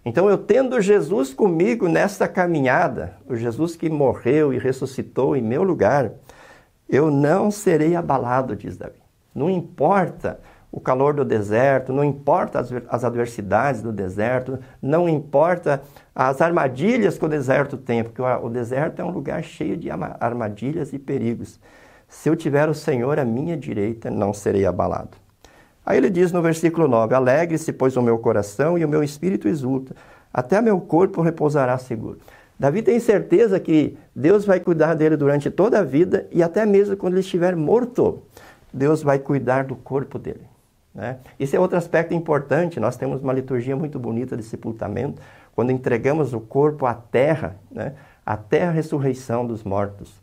Então, 0.06 0.30
eu 0.30 0.38
tendo 0.38 0.80
Jesus 0.80 1.34
comigo 1.34 1.88
nesta 1.90 2.28
caminhada, 2.28 3.18
o 3.28 3.36
Jesus 3.36 3.76
que 3.76 3.90
morreu 3.90 4.54
e 4.54 4.58
ressuscitou 4.58 5.36
em 5.36 5.42
meu 5.42 5.64
lugar, 5.64 6.12
eu 6.88 7.10
não 7.10 7.50
serei 7.50 7.96
abalado, 7.96 8.56
diz 8.56 8.78
Davi. 8.78 9.02
Não 9.34 9.50
importa 9.50 10.40
o 10.72 10.80
calor 10.80 11.14
do 11.14 11.24
deserto, 11.24 11.94
não 11.94 12.04
importa 12.04 12.60
as, 12.60 12.72
as 12.90 13.04
adversidades 13.04 13.82
do 13.82 13.92
deserto, 13.92 14.60
não 14.82 15.08
importa 15.08 15.82
as 16.14 16.42
armadilhas 16.42 17.18
que 17.18 17.26
o 17.26 17.30
deserto 17.30 17.78
tem, 17.78 18.04
porque 18.04 18.22
o, 18.22 18.46
o 18.46 18.50
deserto 18.50 19.02
é 19.02 19.06
um 19.06 19.12
lugar 19.12 19.42
cheio 19.44 19.78
de 19.78 19.90
armadilhas 19.90 20.92
e 20.92 21.00
perigos. 21.00 21.60
Se 22.08 22.30
eu 22.30 22.36
tiver 22.36 22.68
o 22.70 22.74
Senhor 22.74 23.18
à 23.18 23.26
minha 23.26 23.56
direita, 23.56 24.12
não 24.12 24.34
serei 24.34 24.66
abalado. 24.66 25.23
Aí 25.86 25.98
ele 25.98 26.10
diz 26.10 26.32
no 26.32 26.42
versículo 26.42 26.88
9: 26.88 27.14
Alegre-se, 27.14 27.74
pois, 27.74 27.98
o 27.98 28.02
meu 28.02 28.18
coração 28.18 28.78
e 28.78 28.86
o 28.86 28.90
meu 28.90 29.04
espírito 29.04 29.48
exulta, 29.48 29.96
até 30.34 30.62
meu 30.62 30.80
corpo 30.80 31.22
repousará 31.22 31.78
seguro. 31.78 32.20
Davi 32.58 32.82
tem 32.82 33.00
certeza 33.00 33.60
que 33.60 33.98
Deus 34.16 34.46
vai 34.46 34.60
cuidar 34.60 34.94
dele 34.94 35.18
durante 35.18 35.50
toda 35.50 35.80
a 35.80 35.84
vida 35.84 36.28
e 36.32 36.42
até 36.42 36.66
mesmo 36.66 36.96
quando 36.96 37.14
ele 37.14 37.22
estiver 37.22 37.56
morto, 37.56 38.24
Deus 38.72 39.04
vai 39.04 39.20
cuidar 39.20 39.66
do 39.66 39.76
corpo 39.76 40.18
dele. 40.18 40.48
Né? 40.94 41.18
Esse 41.40 41.56
é 41.56 41.60
outro 41.60 41.78
aspecto 41.78 42.14
importante. 42.14 42.80
Nós 42.80 42.96
temos 42.96 43.22
uma 43.22 43.34
liturgia 43.34 43.76
muito 43.76 44.00
bonita 44.00 44.38
de 44.38 44.44
sepultamento, 44.44 45.22
quando 45.56 45.72
entregamos 45.72 46.34
o 46.34 46.40
corpo 46.40 46.86
à 46.86 46.94
terra, 46.94 47.56
né? 47.72 47.94
até 48.26 48.64
a 48.64 48.72
ressurreição 48.72 49.46
dos 49.46 49.64
mortos. 49.64 50.22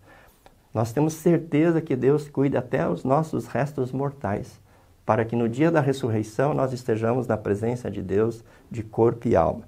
Nós 0.73 0.93
temos 0.93 1.15
certeza 1.15 1.81
que 1.81 1.97
Deus 1.97 2.29
cuida 2.29 2.61
até 2.61 2.89
os 2.89 3.05
nossos 3.05 3.47
restos 3.49 3.91
mortais 3.93 4.60
para 5.11 5.25
que 5.25 5.35
no 5.35 5.49
dia 5.49 5.73
da 5.73 5.81
ressurreição 5.81 6.55
nós 6.55 6.73
estejamos 6.73 7.27
na 7.27 7.37
presença 7.37 7.91
de 7.91 8.01
Deus 8.01 8.45
de 8.71 8.85
corpo 8.85 9.27
e 9.27 9.35
alma. 9.35 9.63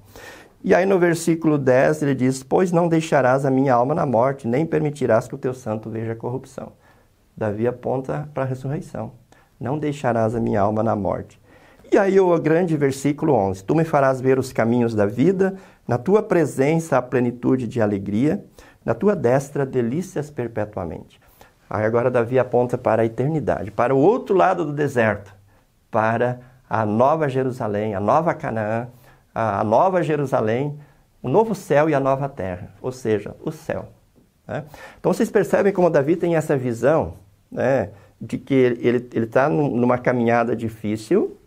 E 0.62 0.72
aí 0.72 0.86
no 0.86 1.00
versículo 1.00 1.58
10 1.58 2.00
ele 2.02 2.14
diz: 2.14 2.44
Pois 2.44 2.70
não 2.70 2.86
deixarás 2.86 3.44
a 3.44 3.50
minha 3.50 3.74
alma 3.74 3.92
na 3.92 4.06
morte, 4.06 4.46
nem 4.46 4.64
permitirás 4.64 5.26
que 5.26 5.34
o 5.34 5.38
teu 5.38 5.52
santo 5.52 5.90
veja 5.90 6.14
corrupção. 6.14 6.74
Davi 7.36 7.66
aponta 7.66 8.30
para 8.32 8.44
a 8.44 8.46
ressurreição. 8.46 9.14
Não 9.58 9.80
deixarás 9.80 10.36
a 10.36 10.40
minha 10.40 10.60
alma 10.60 10.80
na 10.80 10.94
morte. 10.94 11.40
E 11.90 11.98
aí 11.98 12.20
o 12.20 12.38
grande 12.38 12.76
versículo 12.76 13.32
11: 13.32 13.64
Tu 13.64 13.74
me 13.74 13.82
farás 13.82 14.20
ver 14.20 14.38
os 14.38 14.52
caminhos 14.52 14.94
da 14.94 15.06
vida, 15.06 15.56
na 15.88 15.98
tua 15.98 16.22
presença 16.22 16.98
a 16.98 17.02
plenitude 17.02 17.66
de 17.66 17.80
alegria, 17.80 18.44
na 18.84 18.94
tua 18.94 19.16
destra 19.16 19.66
delícias 19.66 20.30
perpetuamente. 20.30 21.20
Aí 21.74 21.86
agora 21.86 22.10
Davi 22.10 22.38
aponta 22.38 22.76
para 22.76 23.00
a 23.00 23.06
eternidade, 23.06 23.70
para 23.70 23.94
o 23.94 23.98
outro 23.98 24.36
lado 24.36 24.62
do 24.62 24.74
deserto, 24.74 25.34
para 25.90 26.38
a 26.68 26.84
nova 26.84 27.30
Jerusalém, 27.30 27.94
a 27.94 28.00
nova 28.00 28.34
Canaã, 28.34 28.88
a 29.34 29.64
nova 29.64 30.02
Jerusalém, 30.02 30.78
o 31.22 31.30
novo 31.30 31.54
céu 31.54 31.88
e 31.88 31.94
a 31.94 31.98
nova 31.98 32.28
terra, 32.28 32.74
ou 32.82 32.92
seja, 32.92 33.34
o 33.42 33.50
céu. 33.50 33.88
Né? 34.46 34.64
Então 35.00 35.14
vocês 35.14 35.30
percebem 35.30 35.72
como 35.72 35.88
Davi 35.88 36.14
tem 36.14 36.36
essa 36.36 36.58
visão 36.58 37.14
né, 37.50 37.88
de 38.20 38.36
que 38.36 38.52
ele 38.52 39.08
está 39.10 39.48
numa 39.48 39.96
caminhada 39.96 40.54
difícil, 40.54 41.38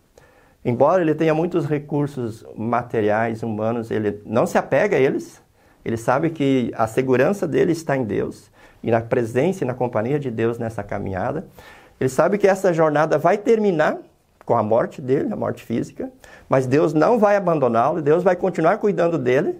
embora 0.66 1.04
ele 1.04 1.14
tenha 1.14 1.36
muitos 1.36 1.68
recursos 1.68 2.44
materiais, 2.58 3.44
humanos, 3.44 3.92
ele 3.92 4.24
não 4.26 4.48
se 4.48 4.58
apega 4.58 4.98
a 4.98 5.00
eles, 5.00 5.40
ele 5.84 5.98
sabe 5.98 6.32
que 6.32 6.74
a 6.76 6.88
segurança 6.88 7.48
dele 7.48 7.74
está 7.74 7.96
em 7.96 8.04
Deus 8.04 8.55
e 8.86 8.92
na 8.92 9.02
presença 9.02 9.64
e 9.64 9.68
na 9.68 9.74
companhia 9.74 10.20
de 10.20 10.30
Deus 10.30 10.60
nessa 10.60 10.84
caminhada. 10.84 11.48
Ele 12.00 12.08
sabe 12.08 12.38
que 12.38 12.48
essa 12.48 12.72
jornada 12.72 13.18
vai 13.18 13.36
terminar 13.36 13.98
com 14.46 14.56
a 14.56 14.62
morte 14.62 15.02
dele, 15.02 15.34
a 15.34 15.36
morte 15.36 15.64
física, 15.64 16.12
mas 16.48 16.68
Deus 16.68 16.94
não 16.94 17.18
vai 17.18 17.36
abandoná-lo, 17.36 18.00
Deus 18.00 18.24
vai 18.24 18.36
continuar 18.36 18.78
cuidando 18.78 19.18
dele 19.18 19.60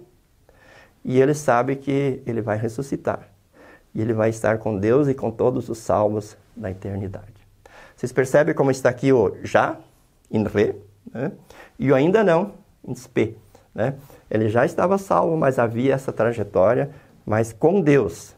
e 1.04 1.20
ele 1.20 1.34
sabe 1.34 1.74
que 1.74 2.22
ele 2.24 2.40
vai 2.40 2.56
ressuscitar. 2.56 3.28
E 3.92 4.00
ele 4.00 4.12
vai 4.12 4.30
estar 4.30 4.58
com 4.58 4.78
Deus 4.78 5.08
e 5.08 5.14
com 5.14 5.28
todos 5.28 5.68
os 5.68 5.78
salvos 5.78 6.36
na 6.56 6.70
eternidade. 6.70 7.34
Vocês 7.96 8.12
percebem 8.12 8.54
como 8.54 8.70
está 8.70 8.90
aqui 8.90 9.12
o 9.12 9.36
já, 9.42 9.76
em 10.30 10.44
Re, 10.44 10.76
né? 11.12 11.32
e 11.76 11.90
o 11.90 11.96
ainda 11.96 12.22
não, 12.22 12.52
em 12.86 12.94
Spe. 12.94 13.36
Né? 13.74 13.94
Ele 14.30 14.48
já 14.48 14.64
estava 14.64 14.98
salvo, 14.98 15.36
mas 15.36 15.58
havia 15.58 15.94
essa 15.94 16.12
trajetória, 16.12 16.90
mas 17.24 17.52
com 17.52 17.80
Deus, 17.80 18.35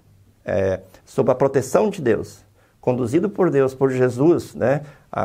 é, 0.49 0.81
sob 1.05 1.31
a 1.31 1.35
proteção 1.35 1.91
de 1.91 2.01
Deus, 2.01 2.45
conduzido 2.81 3.29
por 3.29 3.51
Deus, 3.51 3.75
por 3.75 3.91
Jesus, 3.91 4.55
né? 4.55 4.83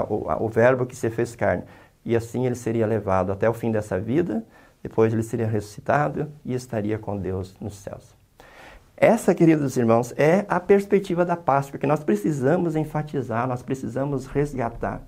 o, 0.10 0.30
a, 0.30 0.42
o 0.42 0.50
verbo 0.50 0.86
que 0.86 0.96
se 0.96 1.10
fez 1.10 1.36
carne. 1.36 1.64
E 2.06 2.16
assim 2.16 2.46
ele 2.46 2.56
seria 2.56 2.86
levado 2.86 3.32
até 3.32 3.50
o 3.50 3.54
fim 3.54 3.72
dessa 3.72 3.98
vida, 4.00 4.44
depois 4.82 5.14
ele 5.14 5.24
seria 5.24 5.48
ressuscitado 5.48 6.30
e 6.44 6.54
estaria 6.54 7.00
com 7.00 7.18
Deus 7.18 7.56
nos 7.62 7.76
céus. 7.76 8.14
Essa, 8.98 9.34
queridos 9.34 9.76
irmãos, 9.78 10.14
é 10.18 10.46
a 10.48 10.60
perspectiva 10.60 11.26
da 11.26 11.36
Páscoa 11.36 11.80
que 11.80 11.88
nós 11.88 12.04
precisamos 12.04 12.76
enfatizar, 12.76 13.48
nós 13.48 13.64
precisamos 13.64 14.28
resgatar. 14.28 15.02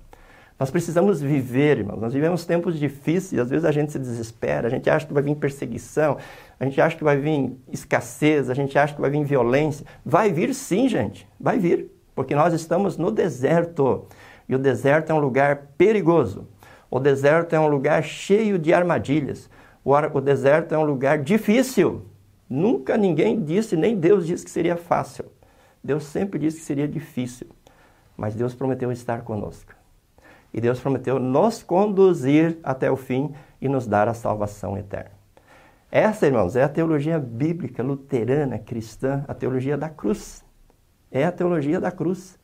Nós 0.58 0.70
precisamos 0.70 1.20
viver, 1.20 1.78
irmãos. 1.78 2.00
Nós 2.00 2.14
vivemos 2.14 2.46
tempos 2.46 2.78
difíceis, 2.78 3.40
às 3.40 3.50
vezes 3.50 3.64
a 3.64 3.70
gente 3.70 3.92
se 3.92 3.98
desespera, 3.98 4.68
a 4.68 4.70
gente 4.70 4.88
acha 4.88 5.06
que 5.06 5.12
vai 5.12 5.22
vir 5.22 5.36
perseguição, 5.36 6.16
a 6.58 6.64
gente 6.64 6.80
acha 6.80 6.96
que 6.96 7.04
vai 7.04 7.18
vir 7.18 7.52
escassez, 7.70 8.48
a 8.48 8.54
gente 8.54 8.78
acha 8.78 8.94
que 8.94 9.00
vai 9.00 9.10
vir 9.10 9.22
violência. 9.22 9.84
Vai 10.04 10.32
vir 10.32 10.54
sim, 10.54 10.88
gente, 10.88 11.28
vai 11.38 11.58
vir, 11.58 11.90
porque 12.14 12.34
nós 12.34 12.54
estamos 12.54 12.96
no 12.96 13.10
deserto. 13.10 14.06
E 14.48 14.54
o 14.54 14.58
deserto 14.58 15.10
é 15.10 15.14
um 15.14 15.18
lugar 15.18 15.72
perigoso. 15.76 16.48
O 16.90 16.98
deserto 16.98 17.54
é 17.54 17.60
um 17.60 17.68
lugar 17.68 18.02
cheio 18.02 18.58
de 18.58 18.72
armadilhas. 18.72 19.50
O, 19.84 20.20
deserto 20.20 20.74
é 20.74 20.78
um 20.78 20.84
lugar 20.84 21.18
difícil. 21.18 22.06
Nunca 22.48 22.96
ninguém 22.96 23.42
disse, 23.42 23.76
nem 23.76 23.96
Deus 23.96 24.26
disse 24.26 24.44
que 24.44 24.50
seria 24.50 24.76
fácil. 24.76 25.26
Deus 25.82 26.04
sempre 26.04 26.38
disse 26.38 26.58
que 26.58 26.64
seria 26.64 26.88
difícil. 26.88 27.48
Mas 28.16 28.34
Deus 28.34 28.54
prometeu 28.54 28.90
estar 28.90 29.20
conosco. 29.22 29.75
E 30.56 30.60
Deus 30.60 30.80
prometeu 30.80 31.20
nos 31.20 31.62
conduzir 31.62 32.58
até 32.64 32.90
o 32.90 32.96
fim 32.96 33.34
e 33.60 33.68
nos 33.68 33.86
dar 33.86 34.08
a 34.08 34.14
salvação 34.14 34.78
eterna. 34.78 35.10
Essa, 35.92 36.26
irmãos, 36.26 36.56
é 36.56 36.62
a 36.62 36.68
teologia 36.68 37.18
bíblica, 37.18 37.82
luterana, 37.82 38.58
cristã, 38.58 39.22
a 39.28 39.34
teologia 39.34 39.76
da 39.76 39.90
cruz. 39.90 40.42
É 41.12 41.24
a 41.24 41.30
teologia 41.30 41.78
da 41.78 41.90
cruz. 41.92 42.38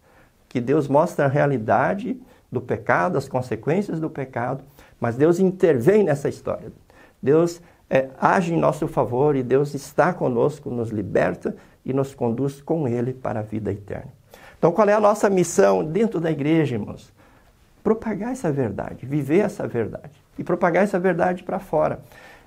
Que 0.46 0.61
Deus 0.61 0.88
mostra 0.88 1.25
a 1.25 1.29
realidade 1.29 2.20
do 2.51 2.61
pecado, 2.61 3.16
as 3.16 3.27
consequências 3.27 3.98
do 3.98 4.11
pecado, 4.11 4.62
mas 5.01 5.16
Deus 5.16 5.40
intervém 5.40 6.05
nessa 6.05 6.29
história. 6.29 6.70
Deus 7.22 7.62
é, 7.88 8.11
age 8.20 8.53
em 8.53 8.59
nosso 8.59 8.87
favor 8.87 9.35
e 9.37 9.42
Deus 9.42 9.72
está 9.72 10.12
conosco, 10.12 10.70
nos 10.70 10.90
liberta 10.90 11.57
e 11.83 11.94
nos 11.94 12.14
conduz 12.14 12.61
com 12.61 12.87
Ele 12.87 13.14
para 13.14 13.40
a 13.40 13.42
vida 13.42 13.72
eterna. 13.72 14.12
Então, 14.59 14.70
qual 14.70 14.87
é 14.87 14.92
a 14.92 15.01
nossa 15.01 15.31
missão 15.31 15.83
dentro 15.83 16.20
da 16.20 16.31
igreja, 16.31 16.75
irmãos? 16.75 17.11
Propagar 17.83 18.33
essa 18.33 18.51
verdade, 18.51 19.07
viver 19.07 19.38
essa 19.38 19.66
verdade 19.66 20.12
e 20.38 20.45
propagar 20.45 20.85
essa 20.85 20.99
verdade 20.99 21.42
para 21.42 21.59
fora. 21.59 22.01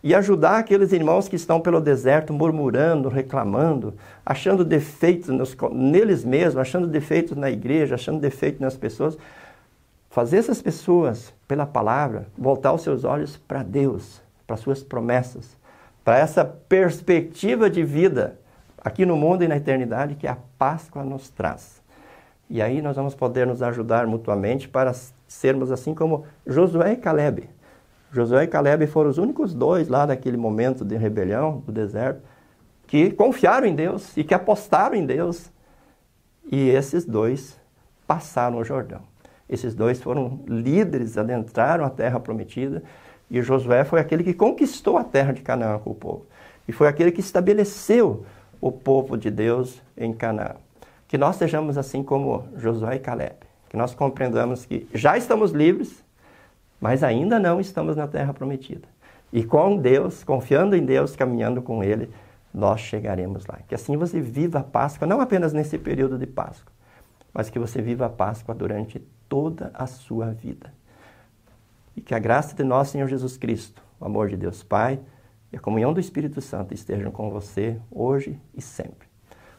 E 0.03 0.13
ajudar 0.13 0.59
aqueles 0.59 0.91
irmãos 0.91 1.27
que 1.27 1.35
estão 1.35 1.59
pelo 1.59 1.81
deserto 1.81 2.31
murmurando, 2.31 3.09
reclamando, 3.09 3.95
achando 4.23 4.63
defeitos 4.63 5.29
nos, 5.29 5.57
neles 5.71 6.23
mesmos, 6.23 6.57
achando 6.57 6.85
defeitos 6.85 7.35
na 7.35 7.49
igreja, 7.49 7.95
achando 7.95 8.19
defeitos 8.19 8.61
nas 8.61 8.77
pessoas. 8.77 9.17
Fazer 10.11 10.37
essas 10.37 10.61
pessoas, 10.61 11.33
pela 11.47 11.65
palavra, 11.65 12.27
voltar 12.37 12.71
os 12.71 12.83
seus 12.83 13.03
olhos 13.03 13.35
para 13.35 13.63
Deus, 13.63 14.21
para 14.45 14.55
suas 14.57 14.83
promessas, 14.83 15.57
para 16.03 16.19
essa 16.19 16.45
perspectiva 16.45 17.67
de 17.67 17.83
vida 17.83 18.39
aqui 18.77 19.07
no 19.07 19.17
mundo 19.17 19.43
e 19.43 19.47
na 19.47 19.57
eternidade 19.57 20.13
que 20.13 20.27
a 20.27 20.37
Páscoa 20.59 21.03
nos 21.03 21.29
traz. 21.29 21.81
E 22.47 22.61
aí 22.61 22.79
nós 22.79 22.95
vamos 22.95 23.15
poder 23.15 23.47
nos 23.47 23.63
ajudar 23.63 24.05
mutuamente 24.05 24.69
para 24.69 24.93
sermos 25.35 25.71
assim 25.71 25.93
como 25.93 26.25
Josué 26.47 26.93
e 26.93 26.97
Caleb. 26.97 27.49
Josué 28.11 28.45
e 28.45 28.47
Caleb 28.47 28.87
foram 28.87 29.09
os 29.09 29.17
únicos 29.17 29.53
dois 29.53 29.87
lá 29.87 30.07
naquele 30.07 30.37
momento 30.37 30.85
de 30.85 30.95
rebelião 30.95 31.61
do 31.65 31.71
deserto 31.71 32.21
que 32.87 33.11
confiaram 33.11 33.67
em 33.67 33.75
Deus 33.75 34.15
e 34.15 34.23
que 34.23 34.33
apostaram 34.33 34.95
em 34.95 35.05
Deus. 35.05 35.51
E 36.51 36.69
esses 36.69 37.05
dois 37.05 37.59
passaram 38.07 38.59
o 38.59 38.63
Jordão. 38.63 39.01
Esses 39.49 39.75
dois 39.75 40.01
foram 40.01 40.39
líderes, 40.47 41.17
adentraram 41.17 41.83
a 41.83 41.89
terra 41.89 42.19
prometida. 42.19 42.81
E 43.29 43.41
Josué 43.41 43.83
foi 43.83 43.99
aquele 43.99 44.23
que 44.23 44.33
conquistou 44.33 44.97
a 44.97 45.03
terra 45.03 45.33
de 45.33 45.41
Canaã 45.41 45.79
com 45.79 45.89
o 45.89 45.95
povo. 45.95 46.25
E 46.67 46.71
foi 46.71 46.87
aquele 46.87 47.11
que 47.11 47.19
estabeleceu 47.19 48.25
o 48.61 48.71
povo 48.71 49.17
de 49.17 49.29
Deus 49.29 49.81
em 49.97 50.13
Canaã. 50.13 50.55
Que 51.07 51.17
nós 51.17 51.35
sejamos 51.35 51.77
assim 51.77 52.03
como 52.03 52.47
Josué 52.55 52.95
e 52.95 52.99
Caleb 52.99 53.44
que 53.75 53.77
nós 53.77 53.93
compreendamos 53.93 54.65
que 54.65 54.87
já 54.93 55.17
estamos 55.17 55.51
livres, 55.51 56.01
mas 56.79 57.03
ainda 57.03 57.37
não 57.37 57.59
estamos 57.59 57.97
na 57.97 58.07
terra 58.07 58.33
prometida. 58.33 58.87
E 59.33 59.43
com 59.43 59.75
Deus, 59.75 60.23
confiando 60.23 60.77
em 60.77 60.85
Deus, 60.85 61.13
caminhando 61.13 61.61
com 61.61 61.83
Ele, 61.83 62.09
nós 62.53 62.79
chegaremos 62.79 63.45
lá. 63.45 63.59
Que 63.67 63.75
assim 63.75 63.97
você 63.97 64.21
viva 64.21 64.59
a 64.59 64.63
Páscoa, 64.63 65.05
não 65.05 65.19
apenas 65.19 65.51
nesse 65.51 65.77
período 65.77 66.17
de 66.17 66.25
Páscoa, 66.25 66.71
mas 67.33 67.49
que 67.49 67.59
você 67.59 67.81
viva 67.81 68.05
a 68.05 68.09
Páscoa 68.09 68.55
durante 68.55 68.99
toda 69.27 69.71
a 69.73 69.85
sua 69.85 70.27
vida. 70.27 70.73
E 71.97 72.01
que 72.01 72.15
a 72.15 72.19
graça 72.19 72.55
de 72.55 72.63
nosso 72.63 72.93
Senhor 72.93 73.09
Jesus 73.09 73.35
Cristo, 73.35 73.83
o 73.99 74.05
amor 74.05 74.29
de 74.29 74.37
Deus 74.37 74.63
Pai 74.63 75.01
e 75.51 75.57
a 75.57 75.59
comunhão 75.59 75.91
do 75.91 75.99
Espírito 75.99 76.39
Santo 76.39 76.73
estejam 76.73 77.11
com 77.11 77.29
você 77.29 77.77
hoje 77.91 78.39
e 78.53 78.61
sempre. 78.61 79.05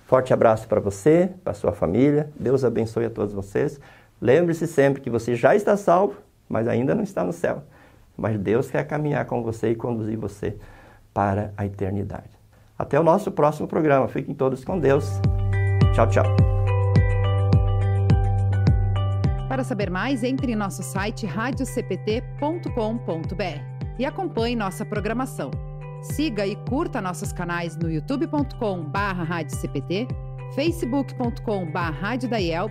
Forte 0.07 0.33
abraço 0.33 0.69
para 0.69 0.79
você, 0.79 1.33
para 1.43 1.53
sua 1.53 1.73
família. 1.73 2.31
Deus 2.39 2.65
abençoe 2.65 3.07
a 3.07 3.11
todos 3.11 3.35
vocês. 3.35 3.81
Lembre-se 4.21 4.67
sempre 4.67 5.01
que 5.03 5.11
você 5.11 5.35
já 5.35 5.55
está 5.55 5.77
salvo, 5.77 6.17
mas 6.49 6.67
ainda 6.67 6.95
não 6.95 7.03
está 7.03 7.23
no 7.25 7.33
céu. 7.33 7.63
Mas 8.17 8.39
Deus 8.39 8.71
quer 8.71 8.87
caminhar 8.87 9.27
com 9.27 9.43
você 9.43 9.71
e 9.71 9.75
conduzir 9.75 10.17
você 10.17 10.57
para 11.13 11.53
a 11.57 11.67
eternidade. 11.67 12.31
Até 12.79 13.01
o 13.01 13.03
nosso 13.03 13.31
próximo 13.31 13.69
programa. 13.69 14.09
Fiquem 14.09 14.35
todos 14.35 14.65
com 14.65 14.79
Deus. 14.79 15.21
Tchau, 15.95 16.09
tchau. 16.09 16.25
Para 19.49 19.63
saber 19.65 19.91
mais, 19.91 20.23
entre 20.23 20.53
em 20.53 20.57
nosso 20.57 20.83
site 20.83 21.25
radiocpt.com.br 21.25 23.77
e 23.99 24.05
acompanhe 24.05 24.55
nossa 24.55 24.85
programação. 24.85 25.51
Siga 26.03 26.47
e 26.47 26.55
curta 26.69 27.01
nossos 27.01 27.33
canais 27.33 27.75
no 27.77 27.91
youtube.com/radiocpt, 27.91 30.09
facebook.com/radiodaiel 30.55 32.71